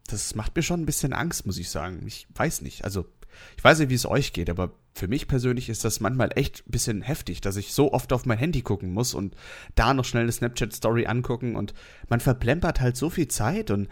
das 0.08 0.34
macht 0.34 0.56
mir 0.56 0.62
schon 0.62 0.80
ein 0.82 0.86
bisschen 0.86 1.12
Angst, 1.12 1.46
muss 1.46 1.58
ich 1.58 1.70
sagen. 1.70 2.02
Ich 2.06 2.26
weiß 2.34 2.62
nicht, 2.62 2.84
also 2.84 3.06
ich 3.56 3.62
weiß 3.62 3.78
nicht, 3.78 3.90
wie 3.90 3.94
es 3.94 4.06
euch 4.06 4.32
geht, 4.32 4.50
aber 4.50 4.72
für 4.94 5.06
mich 5.06 5.28
persönlich 5.28 5.68
ist 5.68 5.84
das 5.84 6.00
manchmal 6.00 6.30
echt 6.34 6.66
ein 6.66 6.70
bisschen 6.72 7.02
heftig, 7.02 7.40
dass 7.40 7.56
ich 7.56 7.72
so 7.72 7.92
oft 7.92 8.12
auf 8.12 8.26
mein 8.26 8.38
Handy 8.38 8.62
gucken 8.62 8.92
muss 8.92 9.14
und 9.14 9.36
da 9.74 9.94
noch 9.94 10.04
schnell 10.04 10.24
eine 10.24 10.32
Snapchat-Story 10.32 11.06
angucken 11.06 11.54
und 11.54 11.74
man 12.08 12.20
verplempert 12.20 12.80
halt 12.80 12.96
so 12.96 13.10
viel 13.10 13.28
Zeit 13.28 13.70
und 13.70 13.88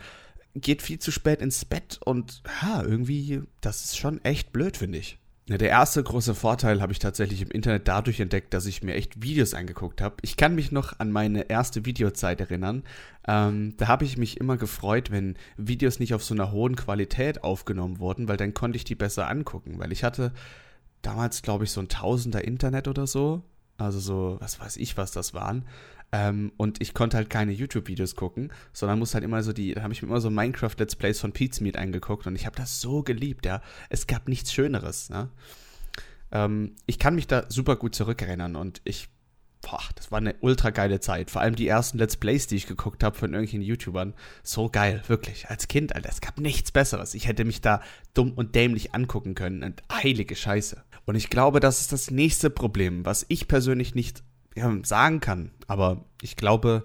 geht 0.55 0.83
viel 0.83 0.99
zu 0.99 1.13
spät 1.13 1.43
ins 1.43 1.65
Bett 1.65 2.01
und 2.05 2.43
ja, 2.63 2.83
irgendwie, 2.83 3.43
das 3.61 3.85
ist 3.85 3.99
schon 3.99 4.25
echt 4.25 4.53
blöd, 4.53 4.77
finde 4.77 4.99
ich. 4.99 5.19
Der 5.49 5.69
erste 5.69 6.03
große 6.03 6.35
Vorteil 6.35 6.83
habe 6.83 6.93
ich 6.93 6.99
tatsächlich 6.99 7.41
im 7.41 7.53
Internet 7.53 7.87
dadurch 7.87 8.19
entdeckt, 8.19 8.53
dass 8.53 8.67
ich 8.67 8.83
mir 8.83 8.95
echt 8.95 9.23
Videos 9.23 9.55
angeguckt 9.55 10.01
habe. 10.01 10.17
Ich 10.23 10.37
kann 10.37 10.57
mich 10.57 10.73
noch 10.73 10.99
an 10.99 11.13
meine 11.13 11.49
erste 11.49 11.85
Videozeit 11.85 12.41
erinnern. 12.41 12.83
Ähm, 13.29 13.75
da 13.77 13.87
habe 13.87 14.05
ich 14.05 14.17
mich 14.17 14.41
immer 14.41 14.57
gefreut, 14.57 15.13
wenn 15.13 15.37
Videos 15.57 16.01
nicht 16.01 16.15
auf 16.15 16.25
so 16.25 16.35
einer 16.35 16.51
hohen 16.51 16.75
Qualität 16.75 17.45
aufgenommen 17.45 18.01
wurden, 18.01 18.27
weil 18.27 18.37
dann 18.37 18.55
konnte 18.55 18.77
ich 18.77 18.83
die 18.83 18.97
besser 18.97 19.29
angucken. 19.29 19.79
Weil 19.79 19.93
ich 19.93 20.03
hatte 20.03 20.33
damals, 21.03 21.43
glaube 21.43 21.63
ich, 21.63 21.71
so 21.71 21.81
ein 21.81 21.89
Tausender 21.89 22.43
Internet 22.43 22.89
oder 22.89 23.07
so. 23.07 23.45
Also 23.79 24.01
so, 24.01 24.39
was 24.41 24.59
weiß 24.59 24.77
ich, 24.79 24.97
was 24.97 25.13
das 25.13 25.33
waren. 25.33 25.65
Ähm, 26.13 26.53
und 26.57 26.81
ich 26.81 26.95
konnte 26.95 27.17
halt 27.17 27.31
keine 27.31 27.53
YouTube-Videos 27.53 28.15
gucken, 28.15 28.53
sondern 28.73 28.99
musste 28.99 29.15
halt 29.15 29.25
immer 29.25 29.43
so 29.43 29.53
die, 29.53 29.75
da 29.75 29.83
habe 29.83 29.93
ich 29.93 30.03
mir 30.03 30.09
immer 30.09 30.21
so 30.21 30.31
Minecraft-Let's 30.31 30.97
Plays 30.97 31.21
von 31.21 31.33
Pete's 31.33 31.61
Meat 31.61 31.77
angeguckt 31.77 32.27
und 32.27 32.37
ich 32.37 32.47
habe 32.47 32.57
das 32.57 32.81
so 32.81 33.03
geliebt, 33.03 33.45
ja. 33.45 33.61
Es 33.91 34.07
gab 34.07 34.29
nichts 34.29 34.53
Schöneres, 34.53 35.09
ja. 35.09 35.31
Ähm, 36.31 36.75
ich 36.87 36.99
kann 36.99 37.15
mich 37.15 37.27
da 37.27 37.45
super 37.49 37.77
gut 37.77 37.95
zurückerinnern 37.95 38.55
und 38.55 38.81
ich, 38.85 39.09
boah, 39.63 39.83
das 39.97 40.13
war 40.13 40.19
eine 40.19 40.37
ultra 40.41 40.71
geile 40.71 41.01
Zeit. 41.01 41.31
Vor 41.31 41.43
allem 41.43 41.57
die 41.57 41.67
ersten 41.67 41.99
Let's 41.99 42.17
Plays, 42.17 42.47
die 42.47 42.57
ich 42.57 42.69
geguckt 42.69 43.03
habe 43.03 43.17
von 43.17 43.33
irgendwelchen 43.33 43.63
YouTubern. 43.63 44.15
So 44.45 44.69
geil, 44.69 45.03
wirklich. 45.09 45.49
Als 45.49 45.67
Kind, 45.67 45.95
Alter, 45.95 46.09
es 46.09 46.21
gab 46.21 46.39
nichts 46.39 46.71
Besseres. 46.71 47.15
Ich 47.15 47.27
hätte 47.27 47.45
mich 47.45 47.61
da 47.61 47.81
dumm 48.15 48.33
und 48.33 48.55
dämlich 48.55 48.95
angucken 48.95 49.35
können 49.35 49.65
und 49.65 49.83
heilige 49.91 50.37
Scheiße. 50.37 50.85
Und 51.05 51.17
ich 51.17 51.31
glaube, 51.31 51.61
das 51.61 51.81
ist 51.81 51.93
das 51.93 52.11
nächste 52.11 52.51
Problem, 52.51 53.05
was 53.05 53.27
ich 53.29 53.49
persönlich 53.49 53.95
nicht 53.95 54.23
ja, 54.57 54.73
sagen 54.83 55.21
kann. 55.21 55.51
Aber 55.67 56.05
ich 56.23 56.37
glaube, 56.37 56.85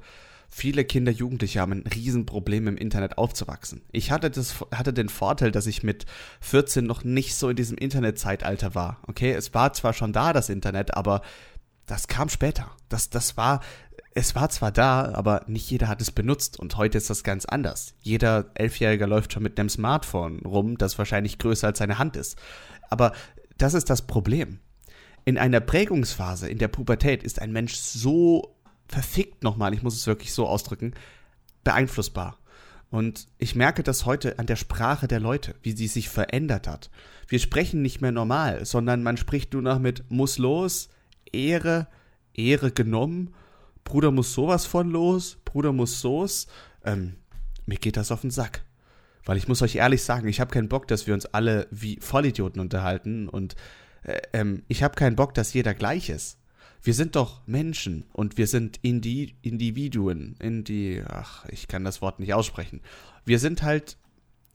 viele 0.49 0.83
Kinder, 0.85 1.11
Jugendliche 1.11 1.61
haben 1.61 1.71
ein 1.71 1.87
Riesenproblem 1.87 2.67
im 2.67 2.77
Internet 2.77 3.17
aufzuwachsen. 3.17 3.81
Ich 3.91 4.11
hatte, 4.11 4.29
das, 4.29 4.55
hatte 4.73 4.93
den 4.93 5.09
Vorteil, 5.09 5.51
dass 5.51 5.65
ich 5.65 5.81
mit 5.81 6.05
14 6.41 6.85
noch 6.85 7.03
nicht 7.03 7.35
so 7.35 7.49
in 7.49 7.55
diesem 7.55 7.77
Internetzeitalter 7.77 8.75
war. 8.75 8.99
Okay, 9.07 9.31
es 9.31 9.53
war 9.53 9.73
zwar 9.73 9.93
schon 9.93 10.13
da, 10.13 10.33
das 10.33 10.49
Internet, 10.49 10.95
aber 10.95 11.21
das 11.85 12.07
kam 12.07 12.29
später. 12.29 12.69
Das, 12.89 13.09
das 13.09 13.37
war, 13.37 13.61
es 14.13 14.35
war 14.35 14.49
zwar 14.49 14.71
da, 14.71 15.13
aber 15.13 15.43
nicht 15.47 15.69
jeder 15.71 15.87
hat 15.87 16.01
es 16.01 16.11
benutzt 16.11 16.59
und 16.59 16.75
heute 16.75 16.97
ist 16.97 17.09
das 17.09 17.23
ganz 17.23 17.45
anders. 17.45 17.95
Jeder 18.01 18.51
Elfjähriger 18.55 19.07
läuft 19.07 19.33
schon 19.33 19.43
mit 19.43 19.57
einem 19.57 19.69
Smartphone 19.69 20.39
rum, 20.41 20.77
das 20.77 20.97
wahrscheinlich 20.97 21.39
größer 21.39 21.67
als 21.67 21.79
seine 21.79 21.97
Hand 21.97 22.17
ist. 22.17 22.37
Aber 22.89 23.13
das 23.57 23.73
ist 23.73 23.89
das 23.89 24.01
Problem 24.01 24.59
in 25.25 25.37
einer 25.37 25.59
Prägungsphase, 25.59 26.49
in 26.49 26.57
der 26.57 26.67
Pubertät, 26.67 27.23
ist 27.23 27.41
ein 27.41 27.51
Mensch 27.51 27.75
so 27.75 28.55
verfickt 28.87 29.43
nochmal, 29.43 29.73
ich 29.73 29.83
muss 29.83 29.95
es 29.95 30.07
wirklich 30.07 30.33
so 30.33 30.47
ausdrücken, 30.47 30.93
beeinflussbar. 31.63 32.37
Und 32.89 33.27
ich 33.37 33.55
merke 33.55 33.83
das 33.83 34.05
heute 34.05 34.37
an 34.37 34.47
der 34.47 34.57
Sprache 34.57 35.07
der 35.07 35.21
Leute, 35.21 35.55
wie 35.61 35.71
sie 35.71 35.87
sich 35.87 36.09
verändert 36.09 36.67
hat. 36.67 36.89
Wir 37.27 37.39
sprechen 37.39 37.81
nicht 37.81 38.01
mehr 38.01 38.11
normal, 38.11 38.65
sondern 38.65 39.01
man 39.01 39.15
spricht 39.15 39.53
nur 39.53 39.61
noch 39.61 39.79
mit 39.79 40.03
muss 40.09 40.37
los, 40.37 40.89
Ehre, 41.31 41.87
Ehre 42.33 42.71
genommen, 42.71 43.33
Bruder 43.85 44.11
muss 44.11 44.33
sowas 44.33 44.65
von 44.65 44.89
los, 44.89 45.37
Bruder 45.45 45.71
muss 45.71 46.01
so's. 46.01 46.47
Ähm, 46.83 47.15
mir 47.65 47.77
geht 47.77 47.95
das 47.95 48.11
auf 48.11 48.21
den 48.21 48.31
Sack. 48.31 48.63
Weil 49.23 49.37
ich 49.37 49.47
muss 49.47 49.61
euch 49.61 49.75
ehrlich 49.75 50.03
sagen, 50.03 50.27
ich 50.27 50.41
habe 50.41 50.51
keinen 50.51 50.69
Bock, 50.69 50.87
dass 50.87 51.07
wir 51.07 51.13
uns 51.13 51.25
alle 51.25 51.67
wie 51.71 51.97
Vollidioten 52.01 52.59
unterhalten 52.59 53.29
und 53.29 53.55
äh, 54.03 54.21
ähm, 54.33 54.63
ich 54.67 54.83
habe 54.83 54.95
keinen 54.95 55.15
Bock, 55.15 55.33
dass 55.33 55.53
jeder 55.53 55.73
gleich 55.73 56.09
ist. 56.09 56.37
Wir 56.83 56.93
sind 56.95 57.15
doch 57.15 57.45
Menschen 57.45 58.05
und 58.11 58.37
wir 58.37 58.47
sind 58.47 58.79
Indi 58.81 59.35
Individuen, 59.43 60.35
Indi, 60.39 61.03
ach, 61.07 61.45
ich 61.49 61.67
kann 61.67 61.83
das 61.83 62.01
Wort 62.01 62.19
nicht 62.19 62.33
aussprechen. 62.33 62.81
Wir 63.23 63.37
sind 63.37 63.61
halt, 63.61 63.97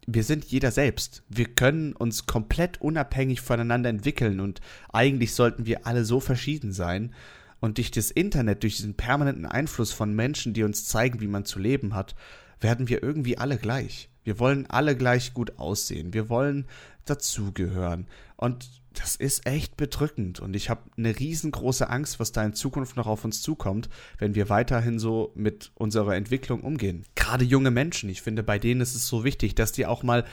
wir 0.08 0.24
sind 0.24 0.44
jeder 0.44 0.72
selbst. 0.72 1.22
Wir 1.28 1.46
können 1.46 1.92
uns 1.92 2.26
komplett 2.26 2.80
unabhängig 2.80 3.40
voneinander 3.40 3.90
entwickeln 3.90 4.40
und 4.40 4.60
eigentlich 4.92 5.34
sollten 5.34 5.66
wir 5.66 5.86
alle 5.86 6.04
so 6.04 6.18
verschieden 6.18 6.72
sein. 6.72 7.14
Und 7.60 7.78
durch 7.78 7.90
das 7.90 8.10
Internet, 8.10 8.64
durch 8.64 8.76
diesen 8.76 8.94
permanenten 8.94 9.46
Einfluss 9.46 9.92
von 9.92 10.14
Menschen, 10.14 10.52
die 10.52 10.64
uns 10.64 10.84
zeigen, 10.84 11.20
wie 11.20 11.28
man 11.28 11.44
zu 11.44 11.58
leben 11.58 11.94
hat, 11.94 12.14
werden 12.60 12.88
wir 12.88 13.02
irgendwie 13.02 13.38
alle 13.38 13.56
gleich. 13.56 14.08
Wir 14.26 14.40
wollen 14.40 14.66
alle 14.66 14.96
gleich 14.96 15.34
gut 15.34 15.60
aussehen. 15.60 16.12
Wir 16.12 16.28
wollen 16.28 16.66
dazugehören. 17.04 18.08
Und 18.36 18.68
das 18.92 19.14
ist 19.14 19.46
echt 19.46 19.76
bedrückend 19.76 20.40
und 20.40 20.56
ich 20.56 20.70
habe 20.70 20.80
eine 20.96 21.18
riesengroße 21.18 21.88
Angst, 21.88 22.18
was 22.18 22.32
da 22.32 22.42
in 22.42 22.54
Zukunft 22.54 22.96
noch 22.96 23.06
auf 23.06 23.26
uns 23.26 23.42
zukommt, 23.42 23.90
wenn 24.18 24.34
wir 24.34 24.48
weiterhin 24.48 24.98
so 24.98 25.32
mit 25.34 25.70
unserer 25.74 26.16
Entwicklung 26.16 26.62
umgehen. 26.62 27.04
Gerade 27.14 27.44
junge 27.44 27.70
Menschen, 27.70 28.08
ich 28.08 28.22
finde, 28.22 28.42
bei 28.42 28.58
denen 28.58 28.80
ist 28.80 28.94
es 28.94 29.06
so 29.06 29.22
wichtig, 29.22 29.54
dass 29.54 29.72
die 29.72 29.84
auch 29.84 30.02
mal 30.02 30.24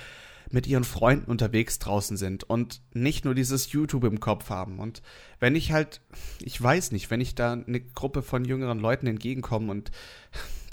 mit 0.50 0.66
ihren 0.66 0.86
Freunden 0.86 1.30
unterwegs 1.30 1.80
draußen 1.80 2.16
sind 2.16 2.46
und 2.46 2.82
nicht 2.94 3.26
nur 3.26 3.36
dieses 3.36 3.72
YouTube 3.72 4.06
im 4.06 4.22
Kopf 4.22 4.50
haben. 4.50 4.80
Und 4.80 5.02
wenn 5.40 5.56
ich 5.56 5.72
halt, 5.72 6.00
ich 6.40 6.62
weiß 6.62 6.92
nicht, 6.94 7.12
wenn 7.12 7.22
ich 7.22 7.36
da 7.36 7.54
eine 7.54 7.82
Gruppe 7.82 8.22
von 8.22 8.46
jüngeren 8.46 8.80
Leuten 8.80 9.08
entgegenkomme 9.08 9.72
und 9.72 9.92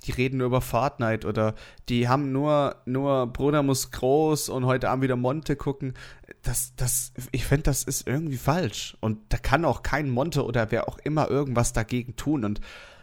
die 0.04 0.12
reden 0.12 0.38
nur 0.38 0.46
über 0.46 0.60
Fortnite 0.60 1.26
oder 1.26 1.54
die 1.88 2.08
haben 2.08 2.32
nur, 2.32 2.76
nur 2.86 3.26
Bruder 3.26 3.62
muss 3.62 3.90
groß 3.90 4.48
und 4.48 4.64
heute 4.64 4.88
Abend 4.88 5.04
wieder 5.04 5.16
Monte 5.16 5.56
gucken. 5.56 5.94
Das, 6.42 6.74
das, 6.76 7.12
ich 7.32 7.44
finde, 7.44 7.64
das 7.64 7.82
ist 7.82 8.06
irgendwie 8.06 8.38
falsch. 8.38 8.96
Und 9.00 9.18
da 9.28 9.36
kann 9.36 9.64
auch 9.64 9.82
kein 9.82 10.08
Monte 10.08 10.44
oder 10.44 10.70
wer 10.70 10.88
auch 10.88 10.98
immer 10.98 11.30
irgendwas 11.30 11.72
dagegen 11.72 12.16
tun. 12.16 12.44
Und 12.44 12.60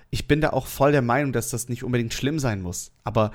ich 0.09 0.27
bin 0.27 0.41
da 0.41 0.51
auch 0.51 0.67
voll 0.67 0.91
der 0.91 1.01
Meinung, 1.01 1.33
dass 1.33 1.49
das 1.49 1.69
nicht 1.69 1.83
unbedingt 1.83 2.13
schlimm 2.13 2.39
sein 2.39 2.61
muss. 2.61 2.91
Aber 3.03 3.31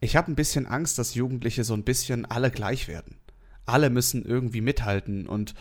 ich 0.00 0.16
habe 0.16 0.30
ein 0.30 0.36
bisschen 0.36 0.66
Angst, 0.66 0.98
dass 0.98 1.14
Jugendliche 1.14 1.64
so 1.64 1.74
ein 1.74 1.84
bisschen 1.84 2.24
alle 2.24 2.50
gleich 2.50 2.88
werden. 2.88 3.16
Alle 3.66 3.90
müssen 3.90 4.24
irgendwie 4.24 4.60
mithalten 4.60 5.26
und 5.26 5.54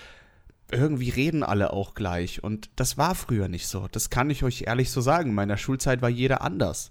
irgendwie 0.72 1.10
reden 1.10 1.44
alle 1.44 1.74
auch 1.74 1.94
gleich. 1.94 2.44
Und 2.44 2.70
das 2.76 2.98
war 2.98 3.16
früher 3.16 3.48
nicht 3.48 3.68
so. 3.68 3.88
Das 3.92 4.10
kann 4.10 4.30
ich 4.30 4.44
euch 4.44 4.64
ehrlich 4.68 4.92
so 4.92 5.02
sagen. 5.02 5.30
In 5.30 5.36
meiner 5.36 5.58
Schulzeit 5.58 6.02
war 6.02 6.10
jeder 6.10 6.42
anders. 6.42 6.90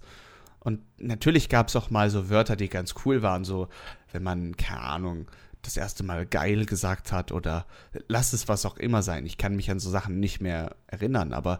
Und 0.63 0.81
natürlich 0.97 1.49
gab 1.49 1.67
es 1.67 1.75
auch 1.75 1.89
mal 1.89 2.09
so 2.09 2.29
Wörter, 2.29 2.55
die 2.55 2.69
ganz 2.69 2.95
cool 3.05 3.21
waren, 3.21 3.43
so 3.43 3.67
wenn 4.11 4.23
man, 4.23 4.55
keine 4.55 4.81
Ahnung, 4.81 5.27
das 5.61 5.77
erste 5.77 6.03
Mal 6.03 6.25
geil 6.25 6.65
gesagt 6.65 7.11
hat 7.11 7.31
oder 7.31 7.65
lass 8.07 8.33
es 8.33 8.47
was 8.47 8.65
auch 8.65 8.77
immer 8.77 9.01
sein. 9.01 9.25
Ich 9.25 9.37
kann 9.37 9.55
mich 9.55 9.71
an 9.71 9.79
so 9.79 9.89
Sachen 9.89 10.19
nicht 10.19 10.41
mehr 10.41 10.75
erinnern, 10.87 11.33
aber 11.33 11.59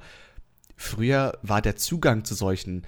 früher 0.76 1.38
war 1.42 1.62
der 1.62 1.76
Zugang 1.76 2.26
zu 2.26 2.36
solchen 2.36 2.86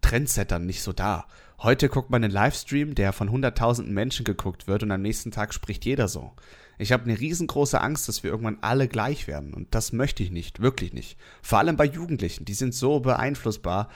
Trendsettern 0.00 0.66
nicht 0.66 0.82
so 0.82 0.92
da. 0.92 1.26
Heute 1.60 1.88
guckt 1.88 2.10
man 2.10 2.22
einen 2.22 2.32
Livestream, 2.32 2.94
der 2.94 3.12
von 3.12 3.30
hunderttausenden 3.30 3.92
Menschen 3.92 4.24
geguckt 4.24 4.68
wird 4.68 4.82
und 4.82 4.92
am 4.92 5.02
nächsten 5.02 5.32
Tag 5.32 5.52
spricht 5.52 5.84
jeder 5.84 6.06
so. 6.06 6.32
Ich 6.78 6.92
habe 6.92 7.04
eine 7.04 7.18
riesengroße 7.18 7.80
Angst, 7.80 8.08
dass 8.08 8.22
wir 8.22 8.30
irgendwann 8.30 8.58
alle 8.60 8.86
gleich 8.86 9.26
werden 9.26 9.52
und 9.52 9.74
das 9.74 9.92
möchte 9.92 10.22
ich 10.22 10.30
nicht, 10.30 10.60
wirklich 10.60 10.92
nicht. 10.92 11.18
Vor 11.42 11.58
allem 11.58 11.76
bei 11.76 11.86
Jugendlichen, 11.86 12.44
die 12.44 12.54
sind 12.54 12.74
so 12.74 13.00
beeinflussbar. 13.00 13.88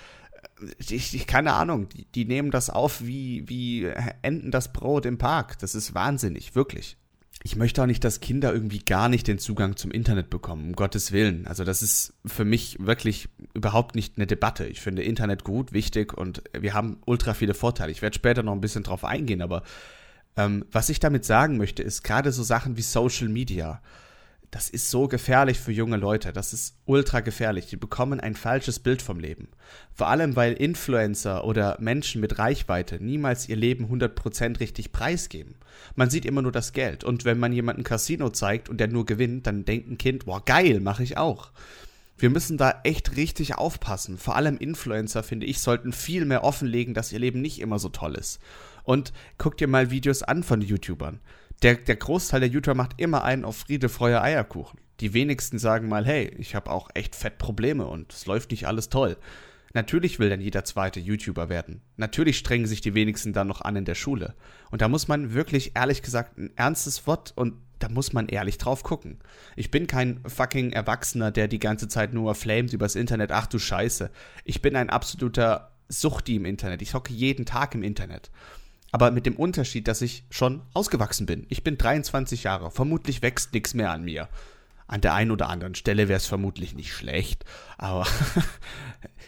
Ich, 0.79 1.15
ich 1.15 1.27
keine 1.27 1.55
Ahnung, 1.55 1.89
die, 1.89 2.05
die 2.07 2.25
nehmen 2.25 2.51
das 2.51 2.71
auf 2.71 3.05
wie, 3.05 3.49
wie 3.49 3.85
Enten 4.23 4.51
das 4.51 4.73
Brot 4.73 5.07
im 5.07 5.19
Park. 5.19 5.59
Das 5.59 5.75
ist 5.75 5.95
wahnsinnig, 5.95 6.55
wirklich 6.55 6.97
ich 7.45 7.57
möchte 7.57 7.83
auch 7.83 7.87
nicht, 7.87 8.05
dass 8.05 8.21
Kinder 8.21 8.53
irgendwie 8.53 8.79
gar 8.79 9.09
nicht 9.09 9.27
den 9.27 9.39
Zugang 9.39 9.77
zum 9.77 9.91
Internet 9.91 10.31
bekommen, 10.31 10.69
um 10.69 10.73
Gottes 10.77 11.11
Willen. 11.11 11.47
Also 11.47 11.65
das 11.65 11.83
ist 11.83 12.15
für 12.25 12.45
mich 12.45 12.77
wirklich 12.79 13.29
überhaupt 13.55 13.97
nicht 13.97 14.17
eine 14.17 14.27
Debatte. 14.27 14.67
Ich 14.67 14.81
finde 14.81 15.03
Internet 15.03 15.43
gut, 15.43 15.73
wichtig 15.73 16.17
und 16.17 16.43
wir 16.57 16.75
haben 16.75 16.99
ultra 17.05 17.35
viele 17.35 17.55
Vorteile. 17.55 17.91
Ich 17.91 18.03
werde 18.03 18.15
später 18.15 18.43
noch 18.43 18.53
ein 18.53 18.61
bisschen 18.61 18.85
drauf 18.85 19.05
eingehen, 19.05 19.43
aber 19.43 19.63
ähm, 20.37 20.65
was 20.71 20.89
ich 20.89 21.01
damit 21.01 21.25
sagen 21.25 21.57
möchte, 21.57 21.83
ist 21.83 22.05
gerade 22.05 22.31
so 22.31 22.43
Sachen 22.43 22.77
wie 22.77 22.83
Social 22.83 23.29
Media 23.29 23.83
das 24.53 24.69
ist 24.69 24.91
so 24.91 25.09
gefährlich 25.09 25.59
für 25.59 25.73
junge 25.73 25.97
Leute. 25.97 26.31
Das 26.31 26.53
ist 26.53 26.77
ultra 26.85 27.21
gefährlich. 27.21 27.69
Die 27.69 27.77
bekommen 27.77 28.21
ein 28.21 28.35
falsches 28.35 28.79
Bild 28.81 29.01
vom 29.01 29.19
Leben. 29.19 29.49
Vor 29.95 30.09
allem, 30.09 30.37
weil 30.37 30.53
Influencer 30.53 31.47
oder 31.47 31.79
Menschen 31.81 32.21
mit 32.21 32.39
Reichweite 32.39 33.03
niemals 33.03 33.49
ihr 33.49 33.57
Leben 33.57 33.87
100% 33.87 34.61
richtig 34.61 34.93
preisgeben. 34.93 35.55
Man 35.97 36.11
sieht 36.11 36.27
immer 36.27 36.43
nur 36.43 36.53
das 36.53 36.75
Geld. 36.75 37.03
Und 37.03 37.25
wenn 37.25 37.39
man 37.39 37.55
jemanden 37.55 37.83
Casino 37.83 38.29
zeigt 38.29 38.69
und 38.69 38.79
der 38.79 38.89
nur 38.89 39.07
gewinnt, 39.07 39.47
dann 39.47 39.65
denkt 39.65 39.91
ein 39.91 39.97
Kind, 39.97 40.27
boah, 40.27 40.45
geil, 40.45 40.81
mache 40.81 41.03
ich 41.03 41.17
auch. 41.17 41.51
Wir 42.23 42.31
müssen 42.31 42.57
da 42.57 42.81
echt 42.85 43.17
richtig 43.17 43.57
aufpassen. 43.57 44.17
Vor 44.17 44.37
allem 44.37 44.57
Influencer, 44.57 45.23
finde 45.23 45.47
ich, 45.47 45.61
sollten 45.61 45.93
viel 45.93 46.25
mehr 46.25 46.45
offenlegen, 46.45 46.95
dass 46.95 47.13
ihr 47.13 47.19
Leben 47.19 47.41
nicht 47.43 47.61
immer 47.61 47.79
so 47.79 47.89
toll 47.89 48.15
ist. 48.15 48.41
Und 48.85 49.13
guck 49.39 49.57
dir 49.57 49.69
mal 49.69 49.91
Videos 49.91 50.23
an 50.23 50.43
von 50.43 50.61
YouTubern 50.61 51.21
der, 51.63 51.77
der 51.77 51.97
Großteil 51.97 52.41
der 52.41 52.49
YouTuber 52.49 52.75
macht 52.75 53.01
immer 53.01 53.25
einen 53.25 53.45
auf 53.45 53.57
Friede, 53.57 53.89
Freude, 53.89 54.23
Eierkuchen. 54.23 54.81
Die 55.01 55.15
wenigsten 55.15 55.59
sagen 55.59 55.89
mal, 55.89 56.05
hey, 56.05 56.35
ich 56.39 56.55
habe 56.55 56.71
auch 56.71 56.91
echt 56.95 57.17
fett 57.17 57.39
Probleme 57.39 57.87
und 57.87 58.13
es 58.13 58.27
läuft 58.27 58.51
nicht 58.51 58.67
alles 58.67 58.89
toll. 58.89 59.17
Natürlich 59.75 60.19
will 60.19 60.31
dann 60.31 60.41
jeder 60.41 60.65
zweite 60.65 61.01
YouTuber 61.01 61.49
werden. 61.49 61.81
Natürlich 61.97 62.39
strengen 62.39 62.67
sich 62.67 62.81
die 62.81 62.95
wenigsten 62.95 63.33
dann 63.33 63.49
noch 63.49 63.61
an 63.61 63.77
in 63.77 63.85
der 63.85 63.95
Schule. 63.95 64.35
Und 64.71 64.83
da 64.83 64.89
muss 64.89 65.09
man 65.09 65.35
wirklich 65.35 65.73
ehrlich 65.75 66.03
gesagt 66.03 66.39
ein 66.39 66.51
ernstes 66.57 67.07
Wort 67.07 67.33
und 67.37 67.55
da 67.79 67.89
muss 67.89 68.13
man 68.13 68.29
ehrlich 68.29 68.59
drauf 68.59 68.83
gucken. 68.83 69.19
Ich 69.57 69.71
bin 69.71 69.87
kein 69.87 70.21
fucking 70.27 70.73
Erwachsener, 70.73 71.31
der 71.31 71.49
die 71.49 71.59
ganze 71.59 71.89
Zeit 71.89 72.13
nur 72.13 72.35
flamet 72.35 72.73
übers 72.73 72.95
Internet. 72.95 73.33
Ach 73.33 73.47
du 73.47 73.59
Scheiße. 73.59 74.11
Ich 74.45 74.63
bin 74.63 74.77
ein 74.77 74.91
absoluter 74.91 75.73
Suchti 75.89 76.37
im 76.37 76.45
Internet. 76.45 76.83
Ich 76.83 76.95
hocke 76.95 77.13
jeden 77.13 77.45
Tag 77.45 77.75
im 77.75 77.83
Internet 77.83 78.31
aber 78.93 79.11
mit 79.11 79.27
dem 79.27 79.37
Unterschied, 79.37 79.89
dass 79.89 80.03
ich 80.03 80.25
schon 80.31 80.61
ausgewachsen 80.75 81.27
bin. 81.27 81.47
Ich 81.49 81.65
bin 81.65 81.79
23 81.79 82.45
Jahre, 82.45 82.71
vermutlich 82.71 83.23
wächst 83.23 83.55
nichts 83.55 83.73
mehr 83.75 83.91
an 83.91 84.05
mir. 84.05 84.29
An 84.87 85.01
der 85.01 85.15
einen 85.15 85.31
oder 85.31 85.49
anderen 85.49 85.75
Stelle 85.75 86.09
wäre 86.09 86.19
es 86.19 86.27
vermutlich 86.27 86.75
nicht 86.75 86.93
schlecht, 86.93 87.47
aber 87.79 88.07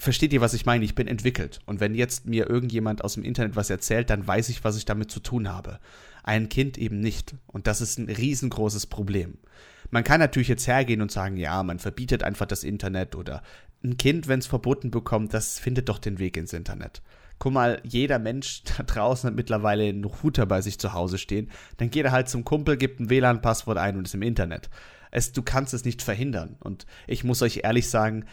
versteht 0.00 0.32
ihr, 0.32 0.40
was 0.40 0.54
ich 0.54 0.66
meine? 0.66 0.84
Ich 0.84 0.94
bin 0.94 1.06
entwickelt. 1.06 1.60
Und 1.66 1.80
wenn 1.80 1.94
jetzt 1.94 2.26
mir 2.26 2.48
irgendjemand 2.48 3.04
aus 3.04 3.14
dem 3.14 3.22
Internet 3.22 3.56
was 3.56 3.70
erzählt, 3.70 4.10
dann 4.10 4.26
weiß 4.26 4.48
ich, 4.48 4.64
was 4.64 4.76
ich 4.76 4.84
damit 4.84 5.10
zu 5.10 5.20
tun 5.20 5.48
habe. 5.48 5.78
Ein 6.22 6.48
Kind 6.48 6.78
eben 6.78 7.00
nicht. 7.00 7.34
Und 7.46 7.66
das 7.66 7.80
ist 7.80 7.98
ein 7.98 8.08
riesengroßes 8.08 8.86
Problem. 8.86 9.38
Man 9.90 10.04
kann 10.04 10.20
natürlich 10.20 10.48
jetzt 10.48 10.66
hergehen 10.66 11.02
und 11.02 11.12
sagen, 11.12 11.36
ja, 11.36 11.62
man 11.62 11.78
verbietet 11.78 12.22
einfach 12.22 12.46
das 12.46 12.64
Internet 12.64 13.14
oder 13.14 13.42
ein 13.82 13.96
Kind, 13.96 14.28
wenn 14.28 14.40
es 14.40 14.46
verboten 14.46 14.90
bekommt, 14.90 15.34
das 15.34 15.58
findet 15.58 15.88
doch 15.88 15.98
den 15.98 16.18
Weg 16.18 16.36
ins 16.36 16.52
Internet 16.52 17.02
guck 17.40 17.52
mal, 17.52 17.80
jeder 17.82 18.20
Mensch 18.20 18.62
da 18.76 18.84
draußen 18.84 19.26
hat 19.26 19.34
mittlerweile 19.34 19.88
einen 19.88 20.04
Router 20.04 20.46
bei 20.46 20.60
sich 20.60 20.78
zu 20.78 20.92
Hause 20.92 21.18
stehen. 21.18 21.50
Dann 21.78 21.90
geht 21.90 22.04
er 22.04 22.12
halt 22.12 22.28
zum 22.28 22.44
Kumpel, 22.44 22.76
gibt 22.76 23.00
ein 23.00 23.10
WLAN-Passwort 23.10 23.78
ein 23.78 23.96
und 23.96 24.06
ist 24.06 24.14
im 24.14 24.22
Internet. 24.22 24.70
Es, 25.10 25.32
du 25.32 25.42
kannst 25.42 25.74
es 25.74 25.84
nicht 25.84 26.02
verhindern. 26.02 26.56
Und 26.60 26.86
ich 27.08 27.24
muss 27.24 27.42
euch 27.42 27.62
ehrlich 27.64 27.90
sagen, 27.90 28.26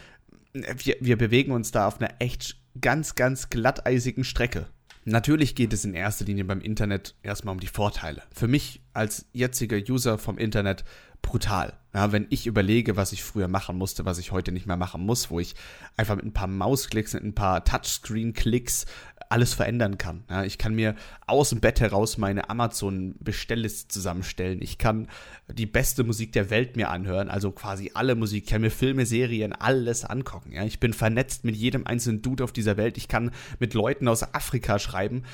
wir, 0.52 0.96
wir 1.00 1.16
bewegen 1.16 1.52
uns 1.52 1.70
da 1.70 1.86
auf 1.86 2.00
einer 2.00 2.14
echt 2.20 2.56
ganz, 2.80 3.14
ganz 3.14 3.50
glatteisigen 3.50 4.24
Strecke. 4.24 4.66
Natürlich 5.04 5.54
geht 5.54 5.72
es 5.72 5.84
in 5.84 5.94
erster 5.94 6.26
Linie 6.26 6.44
beim 6.44 6.60
Internet 6.60 7.14
erstmal 7.22 7.54
um 7.54 7.60
die 7.60 7.66
Vorteile. 7.66 8.22
Für 8.30 8.46
mich 8.46 8.82
als 8.92 9.26
jetziger 9.32 9.78
User 9.78 10.18
vom 10.18 10.36
Internet 10.36 10.84
brutal. 11.22 11.72
Ja, 11.94 12.12
wenn 12.12 12.26
ich 12.30 12.46
überlege, 12.46 12.96
was 12.96 13.12
ich 13.12 13.24
früher 13.24 13.48
machen 13.48 13.76
musste, 13.76 14.04
was 14.04 14.18
ich 14.18 14.32
heute 14.32 14.52
nicht 14.52 14.66
mehr 14.66 14.76
machen 14.76 15.00
muss, 15.00 15.30
wo 15.30 15.40
ich 15.40 15.54
einfach 15.96 16.16
mit 16.16 16.26
ein 16.26 16.34
paar 16.34 16.46
Mausklicks, 16.46 17.14
mit 17.14 17.24
ein 17.24 17.34
paar 17.34 17.64
Touchscreen-Klicks 17.64 18.84
alles 19.28 19.54
verändern 19.54 19.98
kann. 19.98 20.24
Ja, 20.30 20.44
ich 20.44 20.58
kann 20.58 20.74
mir 20.74 20.94
aus 21.26 21.50
dem 21.50 21.60
Bett 21.60 21.80
heraus 21.80 22.18
meine 22.18 22.50
Amazon-Bestellliste 22.50 23.88
zusammenstellen. 23.88 24.62
Ich 24.62 24.78
kann 24.78 25.08
die 25.52 25.66
beste 25.66 26.04
Musik 26.04 26.32
der 26.32 26.50
Welt 26.50 26.76
mir 26.76 26.90
anhören, 26.90 27.28
also 27.28 27.50
quasi 27.52 27.92
alle 27.94 28.14
Musik. 28.14 28.44
Ich 28.44 28.50
kann 28.50 28.60
mir 28.60 28.70
Filme, 28.70 29.06
Serien, 29.06 29.52
alles 29.52 30.04
angucken. 30.04 30.52
Ja, 30.52 30.64
ich 30.64 30.80
bin 30.80 30.92
vernetzt 30.92 31.44
mit 31.44 31.56
jedem 31.56 31.86
einzelnen 31.86 32.22
Dude 32.22 32.44
auf 32.44 32.52
dieser 32.52 32.76
Welt. 32.76 32.96
Ich 32.96 33.08
kann 33.08 33.30
mit 33.58 33.74
Leuten 33.74 34.08
aus 34.08 34.34
Afrika 34.34 34.78
schreiben. 34.78 35.24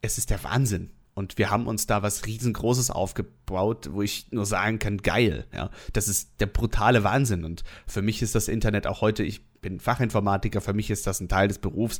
Es 0.00 0.18
ist 0.18 0.30
der 0.30 0.42
Wahnsinn. 0.44 0.90
Und 1.14 1.38
wir 1.38 1.48
haben 1.50 1.66
uns 1.66 1.86
da 1.86 2.02
was 2.02 2.26
riesengroßes 2.26 2.90
aufgebaut, 2.90 3.88
wo 3.92 4.02
ich 4.02 4.30
nur 4.32 4.44
sagen 4.44 4.78
kann, 4.78 4.98
geil. 4.98 5.46
Ja, 5.50 5.70
das 5.94 6.08
ist 6.08 6.40
der 6.40 6.46
brutale 6.46 7.04
Wahnsinn. 7.04 7.44
Und 7.44 7.64
für 7.86 8.02
mich 8.02 8.20
ist 8.20 8.34
das 8.34 8.48
Internet 8.48 8.86
auch 8.86 9.00
heute, 9.00 9.22
ich 9.22 9.40
bin 9.66 9.80
Fachinformatiker, 9.80 10.60
für 10.60 10.74
mich 10.74 10.90
ist 10.90 11.08
das 11.08 11.20
ein 11.20 11.28
Teil 11.28 11.48
des 11.48 11.58
Berufs. 11.58 11.98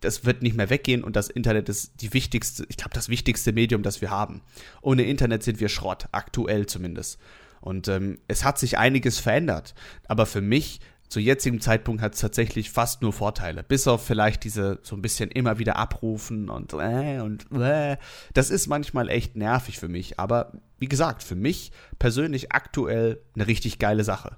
Das 0.00 0.24
wird 0.24 0.40
nicht 0.40 0.56
mehr 0.56 0.70
weggehen 0.70 1.02
und 1.02 1.16
das 1.16 1.28
Internet 1.28 1.68
ist 1.68 2.00
die 2.00 2.14
wichtigste, 2.14 2.64
ich 2.68 2.76
glaube, 2.76 2.94
das 2.94 3.08
wichtigste 3.08 3.52
Medium, 3.52 3.82
das 3.82 4.00
wir 4.00 4.10
haben. 4.10 4.42
Ohne 4.82 5.02
Internet 5.02 5.42
sind 5.42 5.58
wir 5.58 5.68
Schrott, 5.68 6.06
aktuell 6.12 6.66
zumindest. 6.66 7.18
Und 7.60 7.88
ähm, 7.88 8.18
es 8.28 8.44
hat 8.44 8.60
sich 8.60 8.78
einiges 8.78 9.18
verändert. 9.18 9.74
Aber 10.06 10.26
für 10.26 10.40
mich 10.40 10.78
zu 11.08 11.18
jetzigem 11.18 11.60
Zeitpunkt 11.60 12.02
hat 12.02 12.14
es 12.14 12.20
tatsächlich 12.20 12.70
fast 12.70 13.02
nur 13.02 13.12
Vorteile. 13.12 13.64
Bis 13.64 13.88
auf 13.88 14.06
vielleicht 14.06 14.44
diese 14.44 14.78
so 14.82 14.94
ein 14.94 15.02
bisschen 15.02 15.32
immer 15.32 15.58
wieder 15.58 15.74
abrufen 15.74 16.48
und 16.50 16.72
äh, 16.74 17.18
und 17.20 17.50
äh. 17.50 17.96
Das 18.32 18.50
ist 18.50 18.68
manchmal 18.68 19.08
echt 19.08 19.34
nervig 19.34 19.80
für 19.80 19.88
mich. 19.88 20.20
Aber 20.20 20.52
wie 20.78 20.88
gesagt, 20.88 21.24
für 21.24 21.34
mich 21.34 21.72
persönlich 21.98 22.52
aktuell 22.52 23.20
eine 23.34 23.48
richtig 23.48 23.80
geile 23.80 24.04
Sache. 24.04 24.36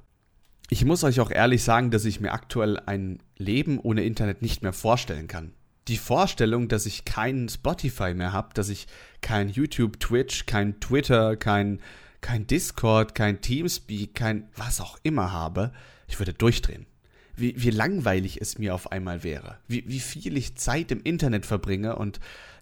Ich 0.72 0.84
muss 0.84 1.02
euch 1.02 1.18
auch 1.18 1.32
ehrlich 1.32 1.64
sagen, 1.64 1.90
dass 1.90 2.04
ich 2.04 2.20
mir 2.20 2.30
aktuell 2.30 2.78
ein 2.78 3.18
Leben 3.36 3.80
ohne 3.80 4.04
Internet 4.04 4.40
nicht 4.40 4.62
mehr 4.62 4.72
vorstellen 4.72 5.26
kann. 5.26 5.52
Die 5.88 5.96
Vorstellung, 5.96 6.68
dass 6.68 6.86
ich 6.86 7.04
keinen 7.04 7.48
Spotify 7.48 8.14
mehr 8.14 8.32
habe, 8.32 8.54
dass 8.54 8.68
ich 8.68 8.86
kein 9.20 9.48
YouTube, 9.48 9.98
Twitch, 9.98 10.46
kein 10.46 10.78
Twitter, 10.78 11.36
kein, 11.36 11.80
kein 12.20 12.46
Discord, 12.46 13.16
kein 13.16 13.40
Teamspeak, 13.40 14.14
kein 14.14 14.48
was 14.54 14.80
auch 14.80 14.96
immer 15.02 15.32
habe, 15.32 15.72
ich 16.06 16.20
würde 16.20 16.34
durchdrehen. 16.34 16.86
Wie, 17.34 17.60
wie 17.60 17.70
langweilig 17.70 18.40
es 18.40 18.58
mir 18.58 18.72
auf 18.72 18.92
einmal 18.92 19.24
wäre. 19.24 19.58
Wie, 19.66 19.82
wie 19.88 19.98
viel 19.98 20.36
ich 20.36 20.54
Zeit 20.54 20.92
im 20.92 21.02
Internet 21.02 21.46
verbringe 21.46 21.96
und 21.96 22.20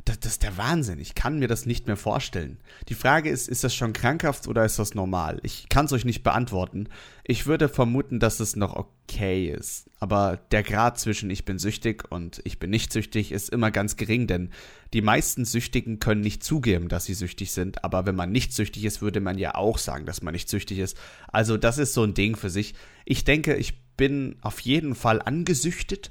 das, 0.08 0.20
das 0.20 0.32
ist 0.32 0.42
der 0.42 0.56
Wahnsinn. 0.56 0.98
Ich 0.98 1.14
kann 1.14 1.38
mir 1.38 1.48
das 1.48 1.66
nicht 1.66 1.86
mehr 1.86 1.96
vorstellen. 1.96 2.58
Die 2.88 2.94
Frage 2.94 3.30
ist, 3.30 3.48
ist 3.48 3.64
das 3.64 3.74
schon 3.74 3.92
krankhaft 3.92 4.48
oder 4.48 4.64
ist 4.64 4.78
das 4.78 4.94
normal? 4.94 5.38
Ich 5.42 5.68
kann 5.68 5.86
es 5.86 5.92
euch 5.92 6.04
nicht 6.04 6.22
beantworten. 6.22 6.88
Ich 7.24 7.46
würde 7.46 7.68
vermuten, 7.68 8.20
dass 8.20 8.40
es 8.40 8.56
noch 8.56 8.74
okay 8.74 9.50
ist. 9.50 9.90
Aber 10.00 10.38
der 10.50 10.62
Grad 10.62 10.98
zwischen 10.98 11.30
ich 11.30 11.44
bin 11.44 11.58
süchtig 11.58 12.10
und 12.10 12.40
ich 12.44 12.58
bin 12.58 12.70
nicht 12.70 12.92
süchtig 12.92 13.32
ist 13.32 13.50
immer 13.50 13.70
ganz 13.70 13.96
gering, 13.96 14.26
denn 14.26 14.50
die 14.92 15.02
meisten 15.02 15.44
Süchtigen 15.44 16.00
können 16.00 16.20
nicht 16.20 16.42
zugeben, 16.42 16.88
dass 16.88 17.04
sie 17.04 17.14
süchtig 17.14 17.52
sind. 17.52 17.84
Aber 17.84 18.06
wenn 18.06 18.16
man 18.16 18.32
nicht 18.32 18.52
süchtig 18.52 18.84
ist, 18.84 19.02
würde 19.02 19.20
man 19.20 19.38
ja 19.38 19.54
auch 19.54 19.78
sagen, 19.78 20.06
dass 20.06 20.22
man 20.22 20.32
nicht 20.32 20.48
süchtig 20.48 20.78
ist. 20.78 20.96
Also 21.28 21.56
das 21.56 21.78
ist 21.78 21.94
so 21.94 22.04
ein 22.04 22.14
Ding 22.14 22.36
für 22.36 22.50
sich. 22.50 22.74
Ich 23.04 23.24
denke, 23.24 23.56
ich 23.56 23.74
bin 23.96 24.36
auf 24.40 24.60
jeden 24.60 24.94
Fall 24.94 25.20
angesüchtet. 25.20 26.10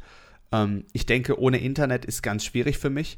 Ähm, 0.52 0.86
ich 0.94 1.06
denke, 1.06 1.40
ohne 1.40 1.60
Internet 1.60 2.06
ist 2.06 2.22
ganz 2.22 2.46
schwierig 2.46 2.78
für 2.78 2.90
mich. 2.90 3.18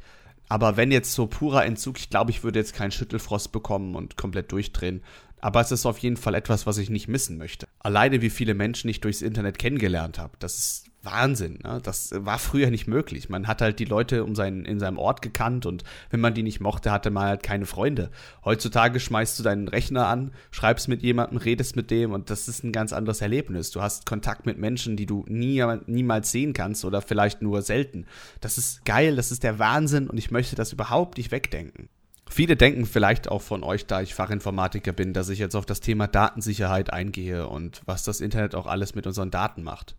Aber 0.50 0.78
wenn 0.78 0.92
jetzt 0.92 1.14
so 1.14 1.28
purer 1.28 1.66
Entzug, 1.66 2.00
ich 2.00 2.10
glaube, 2.10 2.32
ich 2.32 2.44
würde 2.44 2.60
jetzt 2.60 2.74
keinen 2.74 2.92
Schüttelfrost 2.92 3.52
bekommen 3.52 3.96
und 3.96 4.18
komplett 4.18 4.52
durchdrehen. 4.52 5.04
Aber 5.42 5.62
es 5.62 5.72
ist 5.72 5.86
auf 5.86 6.00
jeden 6.00 6.18
Fall 6.18 6.36
etwas, 6.36 6.66
was 6.66 6.78
ich 6.80 6.90
nicht 6.90 7.08
missen 7.08 7.38
möchte. 7.38 7.68
Alleine 7.80 8.22
wie 8.22 8.30
viele 8.30 8.56
Menschen 8.56 8.90
ich 8.90 9.00
durchs 9.00 9.22
Internet 9.22 9.58
kennengelernt 9.58 10.18
habe, 10.18 10.36
das 10.40 10.58
ist 10.58 10.89
Wahnsinn. 11.02 11.60
Ne? 11.64 11.80
Das 11.82 12.12
war 12.14 12.40
früher 12.40 12.70
nicht 12.70 12.88
möglich. 12.88 13.30
Man 13.30 13.48
hat 13.48 13.62
halt 13.62 13.80
die 13.80 13.86
Leute 13.86 14.24
um 14.24 14.36
seinen, 14.36 14.66
in 14.66 14.80
seinem 14.80 14.98
Ort 14.98 15.22
gekannt 15.22 15.66
und 15.66 15.84
wenn 16.10 16.20
man 16.20 16.34
die 16.34 16.44
nicht 16.44 16.60
mochte, 16.60 16.92
hatte 16.92 17.10
man 17.10 17.26
halt 17.26 17.44
keine 17.44 17.66
Freunde. 17.66 18.10
Heutzutage 18.44 19.00
schmeißt 19.00 19.40
du 19.40 19.44
deinen 19.44 19.68
Rechner 19.68 20.08
an, 20.08 20.32
schreibst 20.52 20.88
mit 20.88 21.02
jemandem, 21.02 21.38
redest 21.38 21.76
mit 21.76 21.90
dem 21.92 22.12
und 22.12 22.30
das 22.30 22.48
ist 22.48 22.64
ein 22.64 22.72
ganz 22.72 22.92
anderes 22.92 23.22
Erlebnis. 23.22 23.72
Du 23.72 23.82
hast 23.82 24.06
Kontakt 24.06 24.46
mit 24.46 24.58
Menschen, 24.58 24.98
die 24.98 25.06
du 25.06 25.26
nie, 25.28 25.64
niemals 25.86 26.32
sehen 26.32 26.54
kannst 26.54 26.84
oder 26.84 27.02
vielleicht 27.02 27.42
nur 27.42 27.62
selten. 27.62 28.06
Das 28.42 28.58
ist 28.58 28.84
geil, 28.86 29.16
das 29.16 29.32
ist 29.32 29.44
der 29.44 29.60
Wahnsinn 29.60 30.10
und 30.10 30.18
ich 30.18 30.32
möchte 30.32 30.56
das 30.56 30.74
überhaupt 30.74 31.18
nicht 31.18 31.32
wegdenken. 31.32 31.90
Viele 32.30 32.56
denken 32.56 32.86
vielleicht 32.86 33.28
auch 33.28 33.42
von 33.42 33.64
euch, 33.64 33.88
da 33.88 34.02
ich 34.02 34.14
Fachinformatiker 34.14 34.94
bin, 34.94 35.14
dass 35.14 35.30
ich 35.30 35.40
jetzt 35.40 35.56
auf 35.56 35.66
das 35.66 35.80
Thema 35.80 36.08
Datensicherheit 36.08 36.94
eingehe 36.94 37.48
und 37.48 37.82
was 37.86 38.04
das 38.04 38.22
Internet 38.22 38.54
auch 38.54 38.68
alles 38.68 38.94
mit 38.94 39.08
unseren 39.08 39.32
Daten 39.32 39.64
macht. 39.64 39.96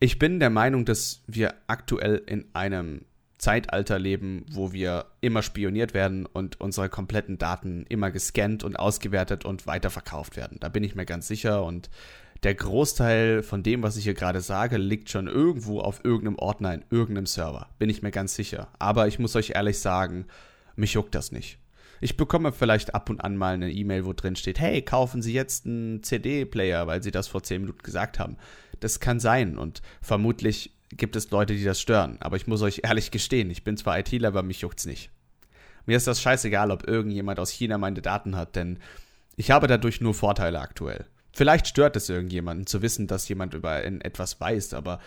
Ich 0.00 0.18
bin 0.18 0.40
der 0.40 0.50
Meinung, 0.50 0.84
dass 0.84 1.22
wir 1.26 1.54
aktuell 1.66 2.22
in 2.26 2.46
einem 2.52 3.02
Zeitalter 3.38 3.98
leben, 3.98 4.46
wo 4.50 4.72
wir 4.72 5.06
immer 5.20 5.42
spioniert 5.42 5.92
werden 5.92 6.26
und 6.26 6.60
unsere 6.60 6.88
kompletten 6.88 7.38
Daten 7.38 7.84
immer 7.88 8.10
gescannt 8.10 8.64
und 8.64 8.78
ausgewertet 8.78 9.44
und 9.44 9.66
weiterverkauft 9.66 10.36
werden. 10.36 10.58
Da 10.60 10.68
bin 10.68 10.84
ich 10.84 10.94
mir 10.94 11.04
ganz 11.04 11.28
sicher 11.28 11.64
und 11.64 11.90
der 12.42 12.54
Großteil 12.54 13.42
von 13.42 13.62
dem, 13.62 13.82
was 13.82 13.96
ich 13.96 14.04
hier 14.04 14.14
gerade 14.14 14.40
sage, 14.40 14.76
liegt 14.76 15.10
schon 15.10 15.28
irgendwo 15.28 15.80
auf 15.80 16.04
irgendeinem 16.04 16.38
Ordner 16.38 16.74
in 16.74 16.84
irgendeinem 16.90 17.26
Server. 17.26 17.68
Bin 17.78 17.88
ich 17.88 18.02
mir 18.02 18.10
ganz 18.10 18.34
sicher. 18.34 18.68
Aber 18.78 19.08
ich 19.08 19.18
muss 19.18 19.34
euch 19.34 19.50
ehrlich 19.50 19.78
sagen, 19.78 20.26
mich 20.76 20.92
juckt 20.92 21.14
das 21.14 21.32
nicht. 21.32 21.58
Ich 22.04 22.18
bekomme 22.18 22.52
vielleicht 22.52 22.94
ab 22.94 23.08
und 23.08 23.22
an 23.22 23.34
mal 23.34 23.54
eine 23.54 23.72
E-Mail, 23.72 24.04
wo 24.04 24.12
drin 24.12 24.36
steht, 24.36 24.60
hey, 24.60 24.82
kaufen 24.82 25.22
Sie 25.22 25.32
jetzt 25.32 25.64
einen 25.64 26.02
CD-Player, 26.02 26.86
weil 26.86 27.02
Sie 27.02 27.10
das 27.10 27.28
vor 27.28 27.42
10 27.42 27.62
Minuten 27.62 27.82
gesagt 27.82 28.18
haben. 28.18 28.36
Das 28.80 29.00
kann 29.00 29.20
sein 29.20 29.56
und 29.56 29.80
vermutlich 30.02 30.76
gibt 30.90 31.16
es 31.16 31.30
Leute, 31.30 31.54
die 31.54 31.64
das 31.64 31.80
stören. 31.80 32.18
Aber 32.20 32.36
ich 32.36 32.46
muss 32.46 32.60
euch 32.60 32.82
ehrlich 32.84 33.10
gestehen, 33.10 33.48
ich 33.48 33.64
bin 33.64 33.78
zwar 33.78 33.98
ITler, 33.98 34.28
aber 34.28 34.42
mich 34.42 34.60
juckt's 34.60 34.84
nicht. 34.84 35.08
Mir 35.86 35.96
ist 35.96 36.06
das 36.06 36.20
scheißegal, 36.20 36.70
ob 36.72 36.86
irgendjemand 36.86 37.40
aus 37.40 37.48
China 37.48 37.78
meine 37.78 38.02
Daten 38.02 38.36
hat, 38.36 38.54
denn 38.54 38.80
ich 39.36 39.50
habe 39.50 39.66
dadurch 39.66 40.02
nur 40.02 40.12
Vorteile 40.12 40.60
aktuell. 40.60 41.06
Vielleicht 41.32 41.68
stört 41.68 41.96
es 41.96 42.10
irgendjemanden 42.10 42.66
zu 42.66 42.82
wissen, 42.82 43.06
dass 43.06 43.26
jemand 43.30 43.54
über 43.54 43.82
etwas 43.82 44.38
weiß, 44.38 44.74
aber 44.74 45.00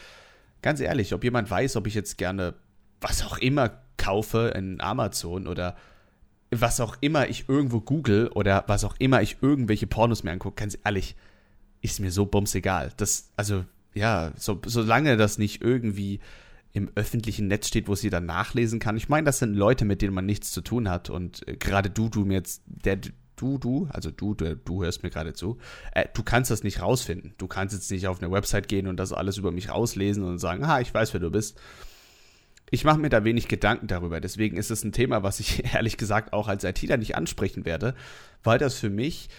ganz 0.64 0.80
ehrlich, 0.80 1.14
ob 1.14 1.24
jemand 1.24 1.48
weiß, 1.52 1.76
ob 1.76 1.86
ich 1.86 1.94
jetzt 1.94 2.18
gerne 2.18 2.56
was 3.02 3.24
auch 3.24 3.38
immer 3.38 3.84
kaufe 3.98 4.52
in 4.56 4.82
Amazon 4.82 5.46
oder 5.46 5.78
was 6.52 6.80
auch 6.80 6.98
immer 7.02 7.28
ich 7.28 7.50
irgendwo 7.50 7.82
google 7.82 8.30
oder 8.30 8.64
was 8.68 8.84
auch 8.84 8.96
immer 9.00 9.22
ich 9.22 9.38
irgendwelche 9.42 9.88
Pornos 9.88 10.24
mir 10.24 10.32
angucke, 10.32 10.62
ganz 10.62 10.78
ehrlich, 10.84 11.16
ist 11.82 12.00
mir 12.00 12.12
so 12.12 12.26
bumsegal. 12.26 12.94
Das, 12.98 13.32
also, 13.36 13.66
ja, 13.94 14.32
so, 14.38 14.60
solange 14.66 15.18
das 15.18 15.38
nicht 15.38 15.62
irgendwie 15.62 16.20
im 16.74 16.92
öffentlichen 16.96 17.48
Netz 17.48 17.68
steht, 17.68 17.88
wo 17.88 17.96
sie 17.96 18.10
dann 18.10 18.26
nachlesen 18.26 18.80
kann. 18.80 18.98
Ich 18.98 19.10
meine, 19.10 19.26
das 19.26 19.40
sind 19.40 19.56
Leute, 19.56 19.84
mit 19.84 20.02
denen 20.02 20.14
man 20.14 20.26
nichts 20.26 20.52
zu 20.52 20.62
tun 20.62 20.90
hat. 20.90 21.10
Und 21.10 21.48
äh, 21.48 21.56
gerade 21.56 21.90
du, 21.90 22.10
du 22.10 22.26
mir 22.26 22.36
jetzt, 22.36 22.62
der, 22.68 22.98
du, 23.36 23.58
du, 23.58 23.88
also 23.92 24.12
du, 24.12 24.36
du, 24.36 24.56
du 24.56 24.84
hörst 24.84 25.04
mir 25.04 25.10
gerade 25.10 25.34
zu, 25.34 25.58
äh, 25.94 26.06
du 26.14 26.24
kannst 26.24 26.52
das 26.52 26.64
nicht 26.64 26.82
rausfinden. 26.82 27.34
Du 27.38 27.48
kannst 27.48 27.74
jetzt 27.74 27.90
nicht 27.90 28.08
auf 28.08 28.22
eine 28.22 28.32
Website 28.32 28.68
gehen 28.68 28.88
und 28.88 28.98
das 28.98 29.12
alles 29.12 29.38
über 29.38 29.52
mich 29.52 29.70
rauslesen 29.70 30.24
und 30.24 30.38
sagen, 30.38 30.64
ah, 30.64 30.80
ich 30.80 30.94
weiß, 30.94 31.14
wer 31.14 31.20
du 31.20 31.32
bist 31.32 31.60
ich 32.70 32.84
mache 32.84 33.00
mir 33.00 33.10
da 33.10 33.24
wenig 33.24 33.48
Gedanken 33.48 33.88
darüber. 33.88 34.20
Deswegen 34.20 34.58
ist 34.58 34.72
es 34.72 34.84
ein 34.84 34.92
Thema, 34.92 35.24
was 35.24 35.40
ich 35.40 35.64
ehrlich 35.74 35.98
gesagt 35.98 36.34
auch 36.34 36.48
als 36.48 36.64
ITler 36.64 36.98
nicht 36.98 37.16
ansprechen 37.16 37.66
werde, 37.66 37.96
weil 38.44 38.60
das 38.60 38.76
für 38.76 38.90
mich, 38.90 39.30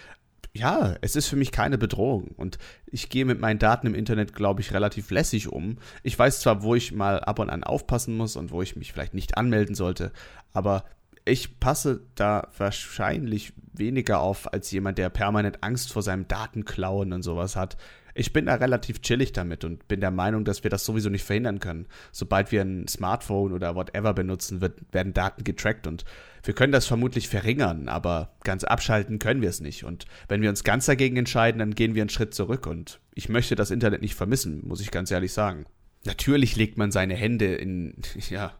ja, 0.54 0.96
es 1.02 1.14
ist 1.14 1.26
für 1.26 1.36
mich 1.36 1.52
keine 1.52 1.78
Bedrohung. 1.78 2.28
Und 2.36 2.58
ich 2.86 3.10
gehe 3.10 3.24
mit 3.24 3.40
meinen 3.40 3.58
Daten 3.58 3.86
im 3.86 3.94
Internet, 3.94 4.34
glaube 4.34 4.60
ich, 4.60 4.72
relativ 4.72 5.10
lässig 5.10 5.48
um. 5.48 5.78
Ich 6.02 6.18
weiß 6.18 6.40
zwar, 6.40 6.62
wo 6.62 6.74
ich 6.74 6.92
mal 6.92 7.20
ab 7.20 7.38
und 7.38 7.50
an 7.50 7.64
aufpassen 7.64 8.16
muss 8.16 8.36
und 8.36 8.50
wo 8.50 8.62
ich 8.62 8.76
mich 8.76 8.92
vielleicht 8.92 9.14
nicht 9.14 9.36
anmelden 9.36 9.74
sollte, 9.74 10.12
aber 10.52 10.84
ich 11.24 11.60
passe 11.60 12.00
da 12.14 12.48
wahrscheinlich 12.56 13.52
weniger 13.74 14.20
auf 14.20 14.50
als 14.52 14.70
jemand, 14.70 14.96
der 14.96 15.10
permanent 15.10 15.62
Angst 15.62 15.92
vor 15.92 16.02
seinem 16.02 16.26
Datenklauen 16.26 17.12
und 17.12 17.22
sowas 17.22 17.54
hat 17.54 17.76
ich 18.18 18.32
bin 18.32 18.46
da 18.46 18.54
relativ 18.54 19.00
chillig 19.00 19.32
damit 19.32 19.64
und 19.64 19.86
bin 19.86 20.00
der 20.00 20.10
Meinung, 20.10 20.44
dass 20.44 20.64
wir 20.64 20.70
das 20.70 20.84
sowieso 20.84 21.08
nicht 21.08 21.24
verhindern 21.24 21.60
können. 21.60 21.86
Sobald 22.10 22.50
wir 22.50 22.62
ein 22.62 22.88
Smartphone 22.88 23.52
oder 23.52 23.76
whatever 23.76 24.12
benutzen, 24.12 24.60
wird, 24.60 24.80
werden 24.92 25.14
Daten 25.14 25.44
getrackt 25.44 25.86
und 25.86 26.04
wir 26.42 26.54
können 26.54 26.72
das 26.72 26.86
vermutlich 26.86 27.28
verringern, 27.28 27.88
aber 27.88 28.34
ganz 28.42 28.64
abschalten 28.64 29.18
können 29.18 29.40
wir 29.40 29.48
es 29.48 29.60
nicht. 29.60 29.84
Und 29.84 30.06
wenn 30.28 30.42
wir 30.42 30.50
uns 30.50 30.64
ganz 30.64 30.86
dagegen 30.86 31.16
entscheiden, 31.16 31.60
dann 31.60 31.74
gehen 31.74 31.94
wir 31.94 32.02
einen 32.02 32.10
Schritt 32.10 32.34
zurück 32.34 32.66
und 32.66 33.00
ich 33.14 33.28
möchte 33.28 33.54
das 33.54 33.70
Internet 33.70 34.02
nicht 34.02 34.14
vermissen, 34.14 34.66
muss 34.66 34.80
ich 34.80 34.90
ganz 34.90 35.10
ehrlich 35.10 35.32
sagen. 35.32 35.66
Natürlich 36.04 36.56
legt 36.56 36.76
man 36.76 36.90
seine 36.90 37.14
Hände 37.14 37.54
in, 37.54 37.94
ja, 38.30 38.52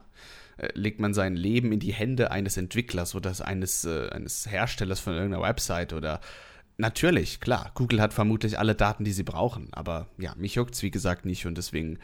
äh, 0.59 0.69
legt 0.75 1.01
man 1.01 1.15
sein 1.15 1.35
Leben 1.35 1.73
in 1.73 1.81
die 1.81 1.93
Hände 1.93 2.31
eines 2.31 2.57
Entwicklers 2.57 3.17
oder 3.17 3.33
eines, 3.45 3.85
äh, 3.85 4.09
eines 4.11 4.49
Herstellers 4.49 5.01
von 5.01 5.15
irgendeiner 5.15 5.43
Website 5.43 5.93
oder 5.93 6.21
Natürlich, 6.81 7.41
klar. 7.41 7.73
Google 7.75 8.01
hat 8.01 8.15
vermutlich 8.15 8.57
alle 8.57 8.77
Daten, 8.77 9.03
die 9.03 9.11
sie 9.11 9.25
brauchen. 9.25 9.67
Aber 9.73 10.07
ja, 10.17 10.33
mich 10.37 10.55
juckt 10.55 10.75
es 10.75 10.83
wie 10.85 10.93
gesagt 10.93 11.25
nicht 11.25 11.45
und 11.45 11.59
deswegen 11.59 11.99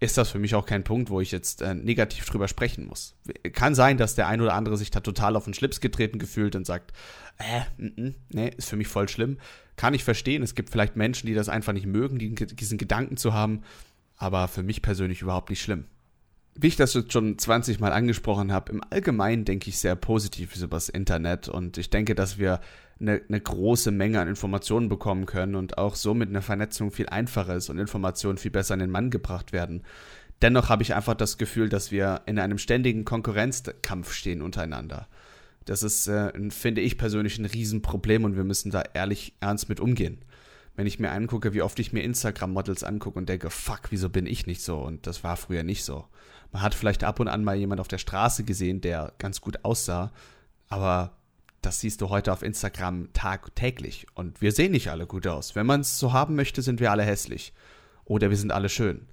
ist 0.00 0.18
das 0.18 0.30
für 0.30 0.40
mich 0.40 0.56
auch 0.56 0.66
kein 0.66 0.82
Punkt, 0.82 1.10
wo 1.10 1.20
ich 1.20 1.30
jetzt 1.30 1.62
äh, 1.62 1.74
negativ 1.74 2.26
drüber 2.26 2.48
sprechen 2.48 2.86
muss. 2.86 3.14
Kann 3.52 3.76
sein, 3.76 3.98
dass 3.98 4.16
der 4.16 4.26
ein 4.26 4.40
oder 4.40 4.54
andere 4.54 4.76
sich 4.76 4.90
da 4.90 4.98
total 4.98 5.36
auf 5.36 5.44
den 5.44 5.54
Schlips 5.54 5.80
getreten 5.80 6.18
gefühlt 6.18 6.56
und 6.56 6.66
sagt, 6.66 6.92
äh, 7.38 7.60
n 7.80 7.94
-n, 7.96 8.14
nee, 8.30 8.50
ist 8.56 8.68
für 8.68 8.76
mich 8.76 8.88
voll 8.88 9.08
schlimm. 9.08 9.38
Kann 9.76 9.94
ich 9.94 10.02
verstehen. 10.02 10.42
Es 10.42 10.56
gibt 10.56 10.70
vielleicht 10.70 10.96
Menschen, 10.96 11.28
die 11.28 11.34
das 11.34 11.48
einfach 11.48 11.72
nicht 11.72 11.86
mögen, 11.86 12.18
die, 12.18 12.34
diesen 12.34 12.78
Gedanken 12.78 13.16
zu 13.16 13.32
haben. 13.32 13.62
Aber 14.16 14.48
für 14.48 14.64
mich 14.64 14.82
persönlich 14.82 15.22
überhaupt 15.22 15.50
nicht 15.50 15.62
schlimm 15.62 15.86
wie 16.58 16.68
ich 16.68 16.76
das 16.76 16.94
jetzt 16.94 17.12
schon 17.12 17.38
20 17.38 17.80
Mal 17.80 17.92
angesprochen 17.92 18.50
habe, 18.50 18.72
im 18.72 18.82
Allgemeinen 18.88 19.44
denke 19.44 19.68
ich 19.68 19.76
sehr 19.76 19.94
positiv 19.94 20.56
über 20.56 20.76
das 20.78 20.88
Internet 20.88 21.48
und 21.48 21.76
ich 21.76 21.90
denke, 21.90 22.14
dass 22.14 22.38
wir 22.38 22.60
eine, 23.00 23.20
eine, 23.28 23.40
große 23.40 23.90
Menge 23.90 24.20
an 24.20 24.28
Informationen 24.28 24.88
bekommen 24.88 25.26
können 25.26 25.54
und 25.54 25.78
auch 25.78 25.94
somit 25.94 26.28
eine 26.28 26.42
Vernetzung 26.42 26.90
viel 26.90 27.08
einfacher 27.08 27.56
ist 27.56 27.68
und 27.68 27.78
Informationen 27.78 28.38
viel 28.38 28.50
besser 28.50 28.74
in 28.74 28.80
den 28.80 28.90
Mann 28.90 29.10
gebracht 29.10 29.52
werden. 29.52 29.82
Dennoch 30.42 30.68
habe 30.68 30.82
ich 30.82 30.94
einfach 30.94 31.14
das 31.14 31.38
Gefühl, 31.38 31.68
dass 31.68 31.90
wir 31.90 32.22
in 32.26 32.38
einem 32.38 32.58
ständigen 32.58 33.04
Konkurrenzkampf 33.04 34.12
stehen 34.12 34.42
untereinander. 34.42 35.08
Das 35.64 35.82
ist, 35.82 36.06
äh, 36.06 36.32
finde 36.50 36.80
ich 36.80 36.96
persönlich, 36.98 37.38
ein 37.38 37.44
Riesenproblem 37.44 38.24
und 38.24 38.36
wir 38.36 38.44
müssen 38.44 38.70
da 38.70 38.82
ehrlich 38.94 39.34
ernst 39.40 39.68
mit 39.68 39.80
umgehen. 39.80 40.18
Wenn 40.76 40.86
ich 40.86 40.98
mir 40.98 41.10
angucke, 41.10 41.54
wie 41.54 41.62
oft 41.62 41.78
ich 41.78 41.92
mir 41.92 42.02
Instagram-Models 42.02 42.84
angucke 42.84 43.18
und 43.18 43.28
denke, 43.28 43.50
fuck, 43.50 43.80
wieso 43.90 44.10
bin 44.10 44.26
ich 44.26 44.46
nicht 44.46 44.62
so? 44.62 44.78
Und 44.78 45.06
das 45.06 45.24
war 45.24 45.36
früher 45.36 45.62
nicht 45.62 45.84
so. 45.84 46.04
Man 46.52 46.62
hat 46.62 46.74
vielleicht 46.74 47.02
ab 47.02 47.18
und 47.18 47.28
an 47.28 47.44
mal 47.44 47.56
jemand 47.56 47.80
auf 47.80 47.88
der 47.88 47.98
Straße 47.98 48.44
gesehen, 48.44 48.80
der 48.82 49.14
ganz 49.18 49.40
gut 49.40 49.64
aussah, 49.64 50.12
aber 50.68 51.15
das 51.66 51.80
siehst 51.80 52.00
du 52.00 52.10
heute 52.10 52.32
auf 52.32 52.44
Instagram 52.44 53.12
tagtäglich. 53.12 54.06
Und 54.14 54.40
wir 54.40 54.52
sehen 54.52 54.70
nicht 54.70 54.88
alle 54.88 55.04
gut 55.04 55.26
aus. 55.26 55.56
Wenn 55.56 55.66
man 55.66 55.80
es 55.80 55.98
so 55.98 56.12
haben 56.12 56.36
möchte, 56.36 56.62
sind 56.62 56.78
wir 56.78 56.92
alle 56.92 57.02
hässlich. 57.02 57.52
Oder 58.04 58.30
wir 58.30 58.36
sind 58.36 58.52
alle 58.52 58.68
schön. 58.68 59.08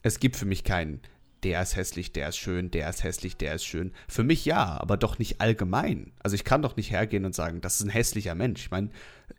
Es 0.00 0.18
gibt 0.18 0.36
für 0.36 0.46
mich 0.46 0.64
keinen, 0.64 1.02
der 1.42 1.60
ist 1.60 1.76
hässlich, 1.76 2.12
der 2.12 2.30
ist 2.30 2.38
schön, 2.38 2.70
der 2.70 2.88
ist 2.88 3.04
hässlich, 3.04 3.36
der 3.36 3.54
ist 3.54 3.66
schön. 3.66 3.92
Für 4.08 4.24
mich 4.24 4.46
ja, 4.46 4.80
aber 4.80 4.96
doch 4.96 5.18
nicht 5.18 5.42
allgemein. 5.42 6.12
Also 6.22 6.34
ich 6.34 6.44
kann 6.44 6.62
doch 6.62 6.76
nicht 6.76 6.90
hergehen 6.90 7.26
und 7.26 7.34
sagen, 7.34 7.60
das 7.60 7.76
ist 7.76 7.84
ein 7.84 7.90
hässlicher 7.90 8.34
Mensch. 8.34 8.62
Ich 8.62 8.70
meine, 8.70 8.88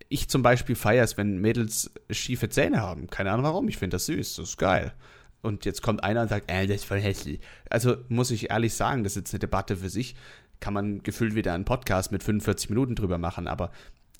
ich 0.07 0.29
zum 0.29 0.43
Beispiel 0.43 0.75
feiere 0.75 1.05
es, 1.05 1.17
wenn 1.17 1.41
Mädels 1.41 1.89
schiefe 2.11 2.49
Zähne 2.49 2.81
haben. 2.81 3.07
Keine 3.07 3.31
Ahnung 3.31 3.45
warum, 3.45 3.67
ich 3.67 3.77
finde 3.77 3.95
das 3.95 4.05
süß, 4.05 4.35
das 4.35 4.49
ist 4.49 4.57
geil. 4.57 4.93
Und 5.41 5.65
jetzt 5.65 5.81
kommt 5.81 6.03
einer 6.03 6.21
und 6.21 6.27
sagt, 6.27 6.51
äh, 6.51 6.67
das 6.67 6.77
ist 6.77 6.85
voll 6.85 6.99
hässlich. 6.99 7.39
Also 7.67 7.97
muss 8.09 8.29
ich 8.29 8.51
ehrlich 8.51 8.75
sagen, 8.75 9.03
das 9.03 9.13
ist 9.13 9.17
jetzt 9.17 9.33
eine 9.33 9.39
Debatte 9.39 9.77
für 9.77 9.89
sich 9.89 10.15
kann 10.59 10.73
man 10.73 11.03
gefühlt 11.03 11.35
wieder 11.35 11.53
einen 11.53 11.65
Podcast 11.65 12.11
mit 12.11 12.23
45 12.23 12.69
Minuten 12.69 12.95
drüber 12.95 13.17
machen. 13.17 13.47
Aber 13.47 13.71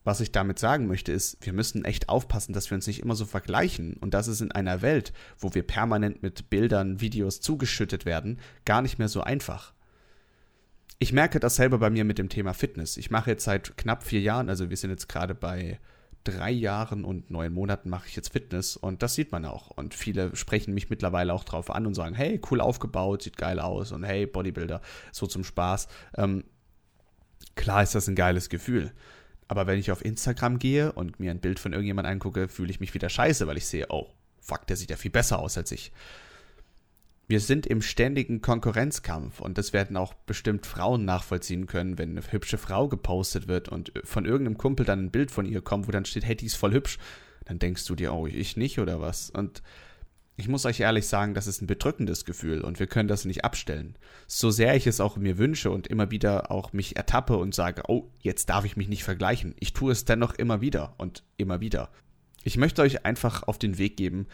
was 0.04 0.22
ich 0.22 0.32
damit 0.32 0.58
sagen 0.58 0.88
möchte, 0.88 1.12
ist, 1.12 1.38
wir 1.42 1.52
müssen 1.52 1.84
echt 1.84 2.08
aufpassen, 2.08 2.54
dass 2.54 2.70
wir 2.72 2.76
uns 2.76 2.88
nicht 2.88 3.02
immer 3.02 3.16
so 3.16 3.26
vergleichen. 3.26 3.98
Und 3.98 4.14
das 4.14 4.28
ist 4.28 4.42
in 4.42 4.52
einer 4.52 4.82
Welt, 4.82 5.12
wo 5.38 5.54
wir 5.54 5.64
permanent 5.64 6.24
mit 6.24 6.50
Bildern, 6.50 7.02
Videos 7.02 7.42
zugeschüttet 7.42 8.06
werden, 8.06 8.40
gar 8.64 8.82
nicht 8.82 9.00
mehr 9.00 9.10
so 9.10 9.22
einfach. 9.22 9.74
Ich 11.00 11.14
merke 11.14 11.40
das 11.40 11.58
selber 11.58 11.78
bei 11.78 11.90
mir 11.90 12.06
mit 12.06 12.18
dem 12.18 12.30
Thema 12.30 12.54
Fitness. 12.54 12.98
Ich 12.98 13.12
mache 13.12 13.32
jetzt 13.32 13.44
seit 13.44 13.78
knapp 13.78 14.04
vier 14.04 14.22
Jahren, 14.22 14.50
also 14.50 14.70
wir 14.70 14.78
sind 14.78 14.92
jetzt 14.92 15.10
gerade 15.10 15.36
bei 15.36 15.80
drei 16.28 16.52
Jahren 16.52 17.06
und 17.06 17.32
neun 17.32 17.54
Monaten 17.54 17.90
mache 17.90 18.08
ich 18.08 18.16
jetzt 18.16 18.34
Fitness 18.34 18.76
und 18.76 19.02
das 19.02 19.16
sieht 19.16 19.32
man 19.32 19.46
auch. 19.46 19.72
Und 19.72 19.94
viele 19.94 20.36
sprechen 20.36 20.74
mich 20.74 20.90
mittlerweile 20.90 21.34
auch 21.34 21.44
drauf 21.44 21.72
an 21.72 21.86
und 21.86 21.94
sagen, 21.94 22.16
hey, 22.16 22.42
cool 22.52 22.60
aufgebaut, 22.60 23.24
sieht 23.24 23.38
geil 23.38 23.60
aus 23.60 23.92
und 23.92 24.04
hey, 24.04 24.26
Bodybuilder, 24.26 24.82
so 25.12 25.28
zum 25.28 25.44
Spaß. 25.44 25.88
Ähm, 26.18 26.44
klar 27.56 27.84
ist 27.84 27.96
das 27.96 28.08
ein 28.08 28.16
geiles 28.16 28.50
Gefühl. 28.50 28.92
Aber 29.48 29.66
wenn 29.68 29.80
ich 29.80 29.92
auf 29.92 30.04
Instagram 30.04 30.60
gehe 30.60 30.92
und 30.92 31.20
mir 31.20 31.32
ein 31.32 31.40
Bild 31.40 31.60
von 31.60 31.72
irgendjemandem 31.72 32.12
angucke, 32.12 32.50
fühle 32.50 32.70
ich 32.70 32.80
mich 32.80 32.94
wieder 32.94 33.10
scheiße, 33.10 33.48
weil 33.48 33.58
ich 33.58 33.66
sehe, 33.66 33.88
oh, 33.90 34.08
fuck, 34.42 34.68
der 34.68 34.76
sieht 34.76 34.90
ja 34.90 34.98
viel 34.98 35.12
besser 35.12 35.40
aus 35.40 35.58
als 35.58 35.72
ich. 35.72 35.92
Wir 37.30 37.42
sind 37.42 37.68
im 37.68 37.82
ständigen 37.82 38.40
Konkurrenzkampf 38.40 39.42
und 39.42 39.58
das 39.58 39.74
werden 39.74 39.98
auch 39.98 40.14
bestimmt 40.14 40.66
Frauen 40.66 41.04
nachvollziehen 41.04 41.68
können, 41.68 41.98
wenn 41.98 42.12
eine 42.12 42.32
hübsche 42.32 42.58
Frau 42.58 42.88
gepostet 42.88 43.50
wird 43.50 43.68
und 43.68 43.92
von 44.06 44.26
irgendeinem 44.26 44.58
Kumpel 44.58 44.86
dann 44.86 45.06
ein 45.06 45.12
Bild 45.12 45.30
von 45.30 45.46
ihr 45.46 45.62
kommt, 45.62 45.88
wo 45.88 45.92
dann 45.92 46.06
steht, 46.06 46.26
hey, 46.26 46.38
die 46.38 46.46
ist 46.46 46.56
voll 46.56 46.72
hübsch. 46.72 46.98
Dann 47.44 47.60
denkst 47.60 47.86
du 47.86 47.96
dir, 47.96 48.14
oh, 48.14 48.28
ich 48.28 48.56
nicht 48.56 48.80
oder 48.80 49.02
was? 49.02 49.30
Und 49.30 49.62
ich 50.38 50.48
muss 50.48 50.66
euch 50.66 50.80
ehrlich 50.80 51.08
sagen, 51.08 51.34
das 51.34 51.48
ist 51.48 51.62
ein 51.62 51.68
bedrückendes 51.68 52.24
Gefühl 52.24 52.62
und 52.62 52.80
wir 52.80 52.88
können 52.88 53.10
das 53.10 53.26
nicht 53.26 53.44
abstellen. 53.44 53.98
So 54.28 54.50
sehr 54.50 54.76
ich 54.76 54.88
es 54.88 55.02
auch 55.02 55.18
mir 55.18 55.38
wünsche 55.38 55.72
und 55.72 55.88
immer 55.88 56.12
wieder 56.12 56.50
auch 56.52 56.72
mich 56.72 56.96
ertappe 56.96 57.36
und 57.38 57.56
sage, 57.56 57.84
oh, 57.88 58.10
jetzt 58.22 58.48
darf 58.50 58.64
ich 58.64 58.78
mich 58.78 58.88
nicht 58.88 59.04
vergleichen. 59.04 59.54
Ich 59.60 59.74
tue 59.74 59.92
es 59.92 60.06
dennoch 60.06 60.36
immer 60.36 60.62
wieder 60.62 60.94
und 60.98 61.24
immer 61.36 61.60
wieder. 61.60 61.90
Ich 62.44 62.56
möchte 62.56 62.84
euch 62.84 63.06
einfach 63.06 63.44
auf 63.44 63.58
den 63.58 63.78
Weg 63.78 63.98
geben, 63.98 64.28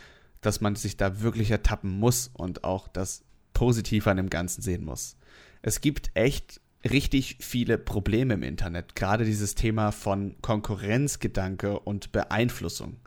dass 0.45 0.61
man 0.61 0.75
sich 0.75 0.97
da 0.97 1.21
wirklich 1.21 1.51
ertappen 1.51 1.99
muss 1.99 2.29
und 2.33 2.63
auch 2.63 2.87
das 2.87 3.23
Positive 3.53 4.09
an 4.09 4.17
dem 4.17 4.29
Ganzen 4.29 4.61
sehen 4.61 4.85
muss. 4.85 5.17
Es 5.61 5.81
gibt 5.81 6.11
echt 6.13 6.61
richtig 6.89 7.37
viele 7.39 7.77
Probleme 7.77 8.33
im 8.33 8.43
Internet. 8.43 8.95
Gerade 8.95 9.25
dieses 9.25 9.55
Thema 9.55 9.91
von 9.91 10.35
Konkurrenzgedanke 10.41 11.79
und 11.79 12.11
Beeinflussung. 12.11 12.97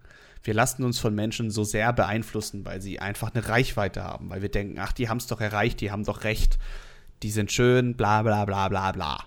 Wir 0.42 0.54
lassen 0.54 0.84
uns 0.84 0.98
von 0.98 1.14
Menschen 1.14 1.50
so 1.50 1.64
sehr 1.64 1.92
beeinflussen, 1.92 2.64
weil 2.64 2.80
sie 2.80 3.00
einfach 3.00 3.34
eine 3.34 3.48
Reichweite 3.48 4.02
haben, 4.04 4.30
weil 4.30 4.42
wir 4.42 4.48
denken, 4.48 4.78
ach, 4.78 4.92
die 4.92 5.08
haben 5.08 5.18
es 5.18 5.26
doch 5.26 5.40
erreicht, 5.40 5.80
die 5.80 5.90
haben 5.90 6.04
doch 6.04 6.24
recht, 6.24 6.58
die 7.22 7.30
sind 7.30 7.50
schön, 7.50 7.96
bla 7.96 8.22
bla 8.22 8.44
bla 8.44 8.68
bla 8.68 8.92
bla. 8.92 9.18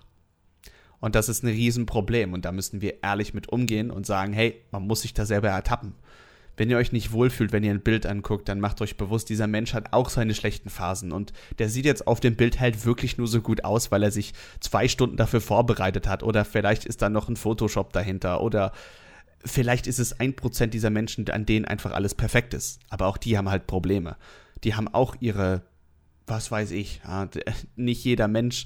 Und 1.00 1.16
das 1.16 1.30
ist 1.30 1.44
ein 1.44 1.50
Riesenproblem 1.50 2.34
und 2.34 2.46
da 2.46 2.52
müssen 2.52 2.82
wir 2.82 3.04
ehrlich 3.04 3.34
mit 3.34 3.50
umgehen 3.50 3.92
und 3.92 4.06
sagen, 4.06 4.34
hey, 4.34 4.62
man 4.72 4.88
muss 4.88 5.02
sich 5.02 5.14
da 5.14 5.26
selber 5.26 5.50
ertappen. 5.50 5.94
Wenn 6.60 6.70
ihr 6.70 6.76
euch 6.76 6.92
nicht 6.92 7.14
wohlfühlt, 7.14 7.54
wenn 7.54 7.64
ihr 7.64 7.72
ein 7.72 7.80
Bild 7.80 8.06
anguckt, 8.06 8.50
dann 8.50 8.60
macht 8.60 8.82
euch 8.82 8.98
bewusst, 8.98 9.30
dieser 9.30 9.48
Mensch 9.48 9.74
hat 9.74 9.94
auch 9.94 10.10
seine 10.10 10.36
schlechten 10.36 10.70
Phasen 10.70 11.14
und 11.14 11.32
der 11.58 11.70
sieht 11.70 11.86
jetzt 11.86 12.06
auf 12.06 12.20
dem 12.20 12.36
Bild 12.36 12.60
halt 12.60 12.86
wirklich 12.86 13.18
nur 13.18 13.28
so 13.28 13.42
gut 13.42 13.64
aus, 13.64 13.92
weil 13.92 14.04
er 14.04 14.12
sich 14.12 14.34
zwei 14.60 14.90
Stunden 14.90 15.16
dafür 15.16 15.40
vorbereitet 15.40 16.06
hat 16.06 16.22
oder 16.22 16.44
vielleicht 16.44 16.84
ist 16.84 17.02
da 17.02 17.08
noch 17.08 17.30
ein 17.30 17.38
Photoshop 17.38 17.94
dahinter 17.94 18.42
oder 18.42 18.74
vielleicht 19.46 19.88
ist 19.88 20.00
es 20.00 20.20
ein 20.20 20.36
Prozent 20.36 20.74
dieser 20.74 20.90
Menschen, 20.90 21.30
an 21.30 21.46
denen 21.46 21.64
einfach 21.64 21.94
alles 21.94 22.14
perfekt 22.14 22.54
ist. 22.54 22.82
Aber 22.90 23.08
auch 23.08 23.16
die 23.16 23.38
haben 23.38 23.50
halt 23.50 23.66
Probleme. 23.66 24.18
Die 24.66 24.76
haben 24.76 24.90
auch 24.90 25.16
ihre, 25.22 25.62
was 26.28 26.52
weiß 26.52 26.72
ich, 26.72 27.00
ja, 27.06 27.30
nicht 27.78 28.04
jeder 28.04 28.28
Mensch 28.28 28.66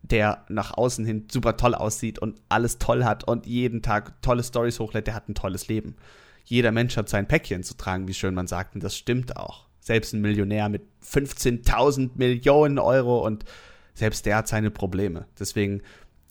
der 0.00 0.44
nach 0.48 0.76
außen 0.76 1.04
hin 1.04 1.28
super 1.30 1.58
toll 1.58 1.74
aussieht 1.74 2.18
und 2.18 2.40
alles 2.48 2.78
toll 2.78 3.04
hat 3.04 3.24
und 3.24 3.46
jeden 3.46 3.82
Tag 3.82 4.20
tolle 4.22 4.42
Stories 4.42 4.78
hochlädt, 4.78 5.06
der 5.06 5.14
hat 5.14 5.28
ein 5.28 5.34
tolles 5.34 5.68
Leben. 5.68 5.96
Jeder 6.44 6.72
Mensch 6.72 6.96
hat 6.96 7.08
sein 7.08 7.26
Päckchen 7.26 7.62
zu 7.62 7.74
tragen, 7.76 8.06
wie 8.08 8.14
schön 8.14 8.34
man 8.34 8.46
sagt, 8.46 8.74
und 8.74 8.84
das 8.84 8.96
stimmt 8.96 9.36
auch. 9.36 9.66
Selbst 9.80 10.12
ein 10.12 10.20
Millionär 10.20 10.68
mit 10.68 10.82
15.000 11.04 12.10
Millionen 12.14 12.78
Euro 12.78 13.24
und 13.24 13.44
selbst 13.94 14.26
der 14.26 14.36
hat 14.36 14.48
seine 14.48 14.70
Probleme. 14.70 15.26
Deswegen, 15.38 15.82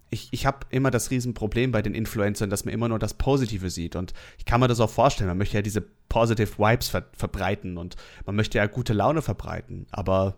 ich, 0.09 0.29
ich 0.31 0.45
habe 0.45 0.67
immer 0.69 0.91
das 0.91 1.11
Riesenproblem 1.11 1.71
bei 1.71 1.81
den 1.81 1.95
Influencern, 1.95 2.49
dass 2.49 2.65
man 2.65 2.73
immer 2.73 2.89
nur 2.89 2.99
das 2.99 3.15
Positive 3.15 3.69
sieht. 3.69 3.95
Und 3.95 4.13
ich 4.37 4.45
kann 4.45 4.59
mir 4.59 4.67
das 4.67 4.79
auch 4.79 4.89
vorstellen, 4.89 5.29
man 5.29 5.37
möchte 5.37 5.55
ja 5.55 5.61
diese 5.61 5.81
Positive 5.81 6.57
Vibes 6.57 6.89
ver 6.89 7.05
verbreiten 7.13 7.77
und 7.77 7.95
man 8.25 8.35
möchte 8.35 8.59
ja 8.59 8.67
gute 8.67 8.93
Laune 8.93 9.21
verbreiten. 9.21 9.87
Aber 9.91 10.37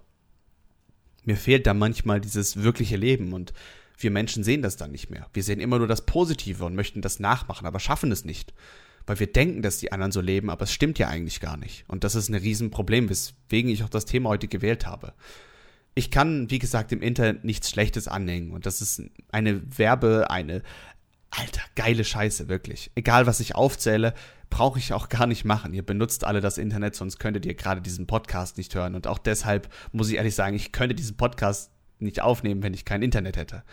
mir 1.25 1.35
fehlt 1.35 1.67
da 1.67 1.73
manchmal 1.73 2.21
dieses 2.21 2.63
wirkliche 2.63 2.95
Leben 2.95 3.33
und 3.33 3.53
wir 3.97 4.11
Menschen 4.11 4.43
sehen 4.43 4.61
das 4.61 4.77
dann 4.77 4.91
nicht 4.91 5.09
mehr. 5.09 5.27
Wir 5.33 5.43
sehen 5.43 5.59
immer 5.59 5.79
nur 5.79 5.88
das 5.88 6.05
Positive 6.05 6.63
und 6.65 6.75
möchten 6.75 7.01
das 7.01 7.19
nachmachen, 7.19 7.65
aber 7.65 7.79
schaffen 7.79 8.11
es 8.11 8.25
nicht. 8.25 8.53
Weil 9.05 9.19
wir 9.19 9.31
denken, 9.31 9.61
dass 9.61 9.77
die 9.77 9.91
anderen 9.91 10.11
so 10.11 10.21
leben, 10.21 10.49
aber 10.49 10.63
es 10.63 10.73
stimmt 10.73 10.97
ja 10.97 11.07
eigentlich 11.07 11.39
gar 11.39 11.57
nicht. 11.57 11.85
Und 11.87 12.03
das 12.03 12.15
ist 12.15 12.29
ein 12.29 12.35
Riesenproblem, 12.35 13.09
weswegen 13.09 13.69
ich 13.69 13.83
auch 13.83 13.89
das 13.89 14.05
Thema 14.05 14.29
heute 14.29 14.47
gewählt 14.47 14.85
habe. 14.87 15.13
Ich 15.93 16.11
kann, 16.11 16.49
wie 16.49 16.59
gesagt, 16.59 16.91
im 16.91 17.01
Internet 17.01 17.43
nichts 17.43 17.69
Schlechtes 17.69 18.07
anhängen. 18.07 18.51
Und 18.51 18.65
das 18.65 18.81
ist 18.81 19.03
eine 19.31 19.61
Werbe, 19.77 20.29
eine, 20.29 20.63
alter, 21.29 21.61
geile 21.75 22.03
Scheiße, 22.03 22.47
wirklich. 22.47 22.91
Egal, 22.95 23.27
was 23.27 23.39
ich 23.39 23.55
aufzähle, 23.55 24.13
brauche 24.49 24.79
ich 24.79 24.93
auch 24.93 25.09
gar 25.09 25.27
nicht 25.27 25.45
machen. 25.45 25.73
Ihr 25.73 25.85
benutzt 25.85 26.23
alle 26.23 26.41
das 26.41 26.57
Internet, 26.57 26.95
sonst 26.95 27.19
könntet 27.19 27.45
ihr 27.45 27.55
gerade 27.55 27.81
diesen 27.81 28.07
Podcast 28.07 28.57
nicht 28.57 28.73
hören. 28.75 28.95
Und 28.95 29.07
auch 29.07 29.17
deshalb 29.17 29.69
muss 29.91 30.09
ich 30.09 30.15
ehrlich 30.15 30.35
sagen, 30.35 30.55
ich 30.55 30.71
könnte 30.71 30.95
diesen 30.95 31.17
Podcast 31.17 31.71
nicht 31.99 32.21
aufnehmen, 32.21 32.63
wenn 32.63 32.73
ich 32.73 32.85
kein 32.85 33.01
Internet 33.01 33.37
hätte. 33.37 33.63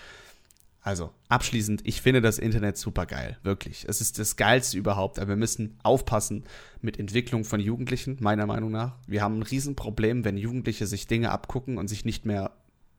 Also, 0.84 1.12
abschließend, 1.28 1.82
ich 1.84 2.02
finde 2.02 2.20
das 2.20 2.38
Internet 2.38 2.76
super 2.76 3.06
geil, 3.06 3.38
wirklich. 3.44 3.86
Es 3.88 4.00
ist 4.00 4.18
das 4.18 4.34
Geilste 4.34 4.76
überhaupt, 4.76 5.20
aber 5.20 5.28
wir 5.28 5.36
müssen 5.36 5.78
aufpassen 5.84 6.42
mit 6.80 6.98
Entwicklung 6.98 7.44
von 7.44 7.60
Jugendlichen, 7.60 8.16
meiner 8.18 8.46
Meinung 8.46 8.72
nach. 8.72 8.96
Wir 9.06 9.22
haben 9.22 9.38
ein 9.38 9.42
Riesenproblem, 9.44 10.24
wenn 10.24 10.36
Jugendliche 10.36 10.88
sich 10.88 11.06
Dinge 11.06 11.30
abgucken 11.30 11.78
und 11.78 11.86
sich 11.86 12.04
nicht 12.04 12.26
mehr 12.26 12.50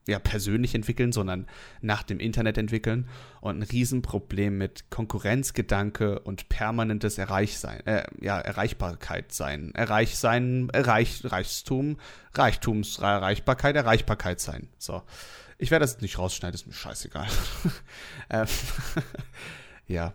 ja, 0.06 0.18
persönlich 0.18 0.74
entwickeln, 0.74 1.12
sondern 1.12 1.46
nach 1.82 2.02
dem 2.02 2.20
Internet 2.20 2.56
entwickeln 2.56 3.06
und 3.42 3.58
ein 3.58 3.62
Riesenproblem 3.62 4.56
mit 4.56 4.90
Konkurrenzgedanke 4.90 6.20
und 6.20 6.48
permanentes 6.48 7.18
Erreichsein, 7.18 7.86
äh, 7.86 8.04
ja, 8.20 8.38
Erreichbarkeit 8.38 9.32
sein, 9.32 9.74
Erreich 9.74 10.16
sein, 10.16 10.70
Erreich, 10.72 11.20
Reichtum, 11.24 11.98
Reichtumserreichbarkeit, 12.34 13.76
Erreichbarkeit 13.76 14.40
sein. 14.40 14.68
So. 14.78 15.02
Ich 15.58 15.70
werde 15.70 15.84
das 15.84 16.00
nicht 16.00 16.18
rausschneiden, 16.18 16.54
ist 16.54 16.66
mir 16.66 16.72
scheißegal. 16.72 17.26
Ähm, 18.30 18.46
ja, 19.86 20.14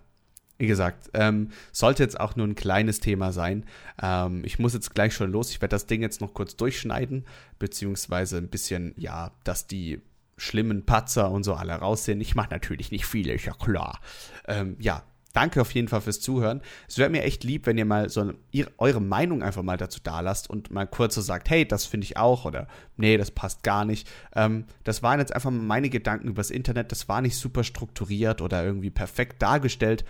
wie 0.58 0.68
gesagt, 0.68 1.10
ähm, 1.14 1.52
sollte 1.72 2.04
jetzt 2.04 2.20
auch 2.20 2.36
nur 2.36 2.48
ein 2.48 2.56
kleines 2.56 3.00
Thema 3.00 3.32
sein. 3.32 3.66
Ähm, 4.02 4.44
ich 4.44 4.60
muss 4.60 4.74
jetzt 4.74 4.94
gleich 4.94 5.14
schon 5.14 5.32
los. 5.32 5.52
Ich 5.52 5.62
werde 5.62 5.72
das 5.72 5.86
Ding 5.86 6.02
jetzt 6.02 6.22
noch 6.22 6.34
kurz 6.34 6.56
durchschneiden, 6.58 7.26
beziehungsweise 7.60 8.38
ein 8.38 8.50
bisschen, 8.50 8.94
ja, 8.98 9.32
dass 9.44 9.68
die 9.68 10.02
schlimmen 10.38 10.86
Patzer 10.86 11.32
und 11.32 11.44
so 11.44 11.54
alle 11.54 11.74
raussehen. 11.74 12.20
Ich 12.20 12.36
mache 12.36 12.50
natürlich 12.50 12.92
nicht 12.92 13.06
viele, 13.06 13.34
ist 13.34 13.46
ja 13.46 13.54
klar. 13.54 14.02
Ähm, 14.48 14.76
ja, 14.80 15.04
danke 15.34 15.62
auf 15.62 15.74
jeden 15.74 15.88
Fall 15.88 16.02
fürs 16.02 16.20
Zuhören. 16.20 16.62
Es 16.88 16.98
wäre 16.98 17.10
mir 17.10 17.24
echt 17.24 17.44
lieb, 17.44 17.66
wenn 17.66 17.78
ihr 17.78 17.86
mal 17.86 18.10
so 18.10 18.34
ihre, 18.52 18.72
eure 18.78 19.02
Meinung 19.02 19.44
einfach 19.44 19.64
mal 19.64 19.78
dazu 19.78 20.00
da 20.04 20.22
lasst 20.22 20.50
und 20.50 20.72
mal 20.72 20.88
kurz 20.88 21.16
so 21.16 21.22
sagt, 21.22 21.50
hey, 21.50 21.68
das 21.68 21.86
finde 21.86 22.06
ich 22.06 22.18
auch 22.18 22.46
oder 22.46 22.68
nee, 22.98 23.18
das 23.18 23.32
passt 23.32 23.64
gar 23.64 23.86
nicht. 23.86 24.10
Ähm, 24.36 24.66
das 24.84 25.04
waren 25.04 25.20
jetzt 25.20 25.34
einfach 25.34 25.52
meine 25.52 25.90
Gedanken 25.90 26.28
übers 26.28 26.52
Internet. 26.52 26.92
Das 26.92 27.08
war 27.08 27.22
nicht 27.22 27.38
super 27.38 27.64
strukturiert 27.64 28.42
oder 28.42 28.64
irgendwie 28.64 28.90
perfekt 28.90 29.42
dargestellt. 29.42 30.04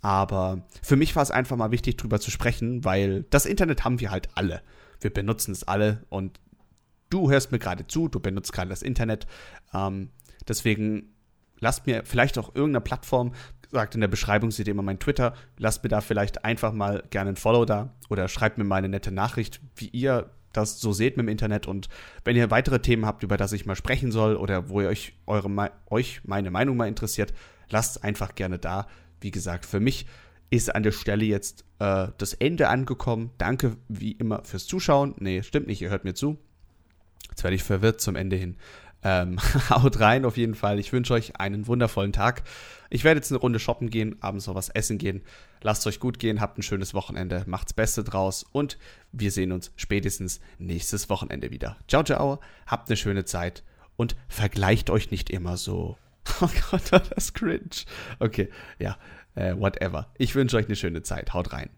Aber 0.00 0.66
für 0.82 0.96
mich 0.96 1.16
war 1.16 1.22
es 1.22 1.30
einfach 1.30 1.56
mal 1.56 1.70
wichtig, 1.70 1.96
drüber 1.96 2.20
zu 2.20 2.30
sprechen, 2.30 2.84
weil 2.84 3.24
das 3.30 3.46
Internet 3.46 3.84
haben 3.84 4.00
wir 4.00 4.10
halt 4.10 4.28
alle. 4.34 4.62
Wir 5.00 5.12
benutzen 5.12 5.52
es 5.52 5.66
alle 5.66 6.04
und 6.10 6.40
du 7.10 7.30
hörst 7.30 7.52
mir 7.52 7.58
gerade 7.58 7.86
zu, 7.86 8.08
du 8.08 8.20
benutzt 8.20 8.52
gerade 8.52 8.68
das 8.68 8.82
Internet. 8.82 9.26
Ähm, 9.72 10.10
deswegen 10.46 11.14
lasst 11.58 11.86
mir 11.86 12.04
vielleicht 12.04 12.38
auch 12.38 12.54
irgendeine 12.54 12.82
Plattform, 12.82 13.32
sagt 13.74 13.94
in 13.94 14.00
der 14.00 14.08
Beschreibung, 14.08 14.50
seht 14.50 14.66
ihr 14.66 14.72
immer 14.72 14.82
mein 14.82 14.98
Twitter, 14.98 15.34
lasst 15.58 15.82
mir 15.82 15.90
da 15.90 16.00
vielleicht 16.00 16.44
einfach 16.44 16.72
mal 16.72 17.02
gerne 17.10 17.30
ein 17.30 17.36
Follow 17.36 17.64
da 17.64 17.94
oder 18.08 18.28
schreibt 18.28 18.58
mir 18.58 18.64
mal 18.64 18.76
eine 18.76 18.88
nette 18.88 19.12
Nachricht, 19.12 19.60
wie 19.76 19.88
ihr 19.88 20.30
das 20.52 20.80
so 20.80 20.92
seht 20.92 21.16
mit 21.16 21.26
dem 21.26 21.30
Internet 21.30 21.66
und 21.66 21.88
wenn 22.24 22.36
ihr 22.36 22.50
weitere 22.50 22.78
Themen 22.78 23.06
habt, 23.06 23.24
über 23.24 23.36
das 23.36 23.52
ich 23.52 23.66
mal 23.66 23.74
sprechen 23.74 24.12
soll 24.12 24.36
oder 24.36 24.68
wo 24.68 24.80
ihr 24.80 24.88
euch, 24.88 25.14
eure, 25.26 25.72
euch 25.90 26.20
meine 26.24 26.52
Meinung 26.52 26.76
mal 26.76 26.86
interessiert, 26.86 27.34
lasst 27.68 28.04
einfach 28.04 28.36
gerne 28.36 28.58
da 28.58 28.86
wie 29.24 29.30
gesagt, 29.30 29.64
für 29.64 29.80
mich 29.80 30.06
ist 30.50 30.72
an 30.72 30.82
der 30.82 30.92
Stelle 30.92 31.24
jetzt 31.24 31.64
äh, 31.78 32.08
das 32.18 32.34
Ende 32.34 32.68
angekommen. 32.68 33.30
Danke 33.38 33.76
wie 33.88 34.12
immer 34.12 34.44
fürs 34.44 34.66
Zuschauen. 34.66 35.14
Nee, 35.18 35.42
stimmt 35.42 35.66
nicht, 35.66 35.80
ihr 35.80 35.88
hört 35.88 36.04
mir 36.04 36.14
zu. 36.14 36.36
Jetzt 37.30 37.42
werde 37.42 37.56
ich 37.56 37.64
verwirrt 37.64 38.02
zum 38.02 38.16
Ende 38.16 38.36
hin. 38.36 38.56
Ähm, 39.04 39.38
haut 39.70 40.00
rein 40.00 40.24
auf 40.24 40.36
jeden 40.36 40.54
Fall. 40.54 40.78
Ich 40.78 40.92
wünsche 40.92 41.12
euch 41.12 41.38
einen 41.38 41.66
wundervollen 41.66 42.12
Tag. 42.12 42.42
Ich 42.90 43.04
werde 43.04 43.18
jetzt 43.18 43.30
eine 43.30 43.40
Runde 43.40 43.58
shoppen 43.58 43.90
gehen, 43.90 44.16
abends 44.20 44.46
noch 44.46 44.54
was 44.54 44.70
essen 44.70 44.98
gehen. 44.98 45.22
Lasst 45.62 45.86
euch 45.86 46.00
gut 46.00 46.18
gehen, 46.18 46.40
habt 46.40 46.58
ein 46.58 46.62
schönes 46.62 46.94
Wochenende, 46.94 47.44
macht's 47.46 47.72
Beste 47.72 48.02
draus 48.04 48.44
und 48.50 48.78
wir 49.12 49.30
sehen 49.30 49.52
uns 49.52 49.72
spätestens 49.76 50.40
nächstes 50.58 51.08
Wochenende 51.10 51.50
wieder. 51.50 51.76
Ciao, 51.88 52.02
ciao, 52.02 52.40
habt 52.66 52.88
eine 52.88 52.96
schöne 52.96 53.24
Zeit 53.24 53.62
und 53.96 54.16
vergleicht 54.28 54.90
euch 54.90 55.10
nicht 55.10 55.30
immer 55.30 55.56
so. 55.56 55.96
Oh 56.40 56.48
Gott, 56.70 56.82
das 56.90 57.10
ist 57.16 57.34
cringe. 57.34 57.84
Okay, 58.18 58.48
ja, 58.78 58.96
äh, 59.34 59.54
whatever. 59.56 60.10
Ich 60.16 60.34
wünsche 60.34 60.56
euch 60.56 60.66
eine 60.66 60.76
schöne 60.76 61.02
Zeit. 61.02 61.34
Haut 61.34 61.52
rein. 61.52 61.68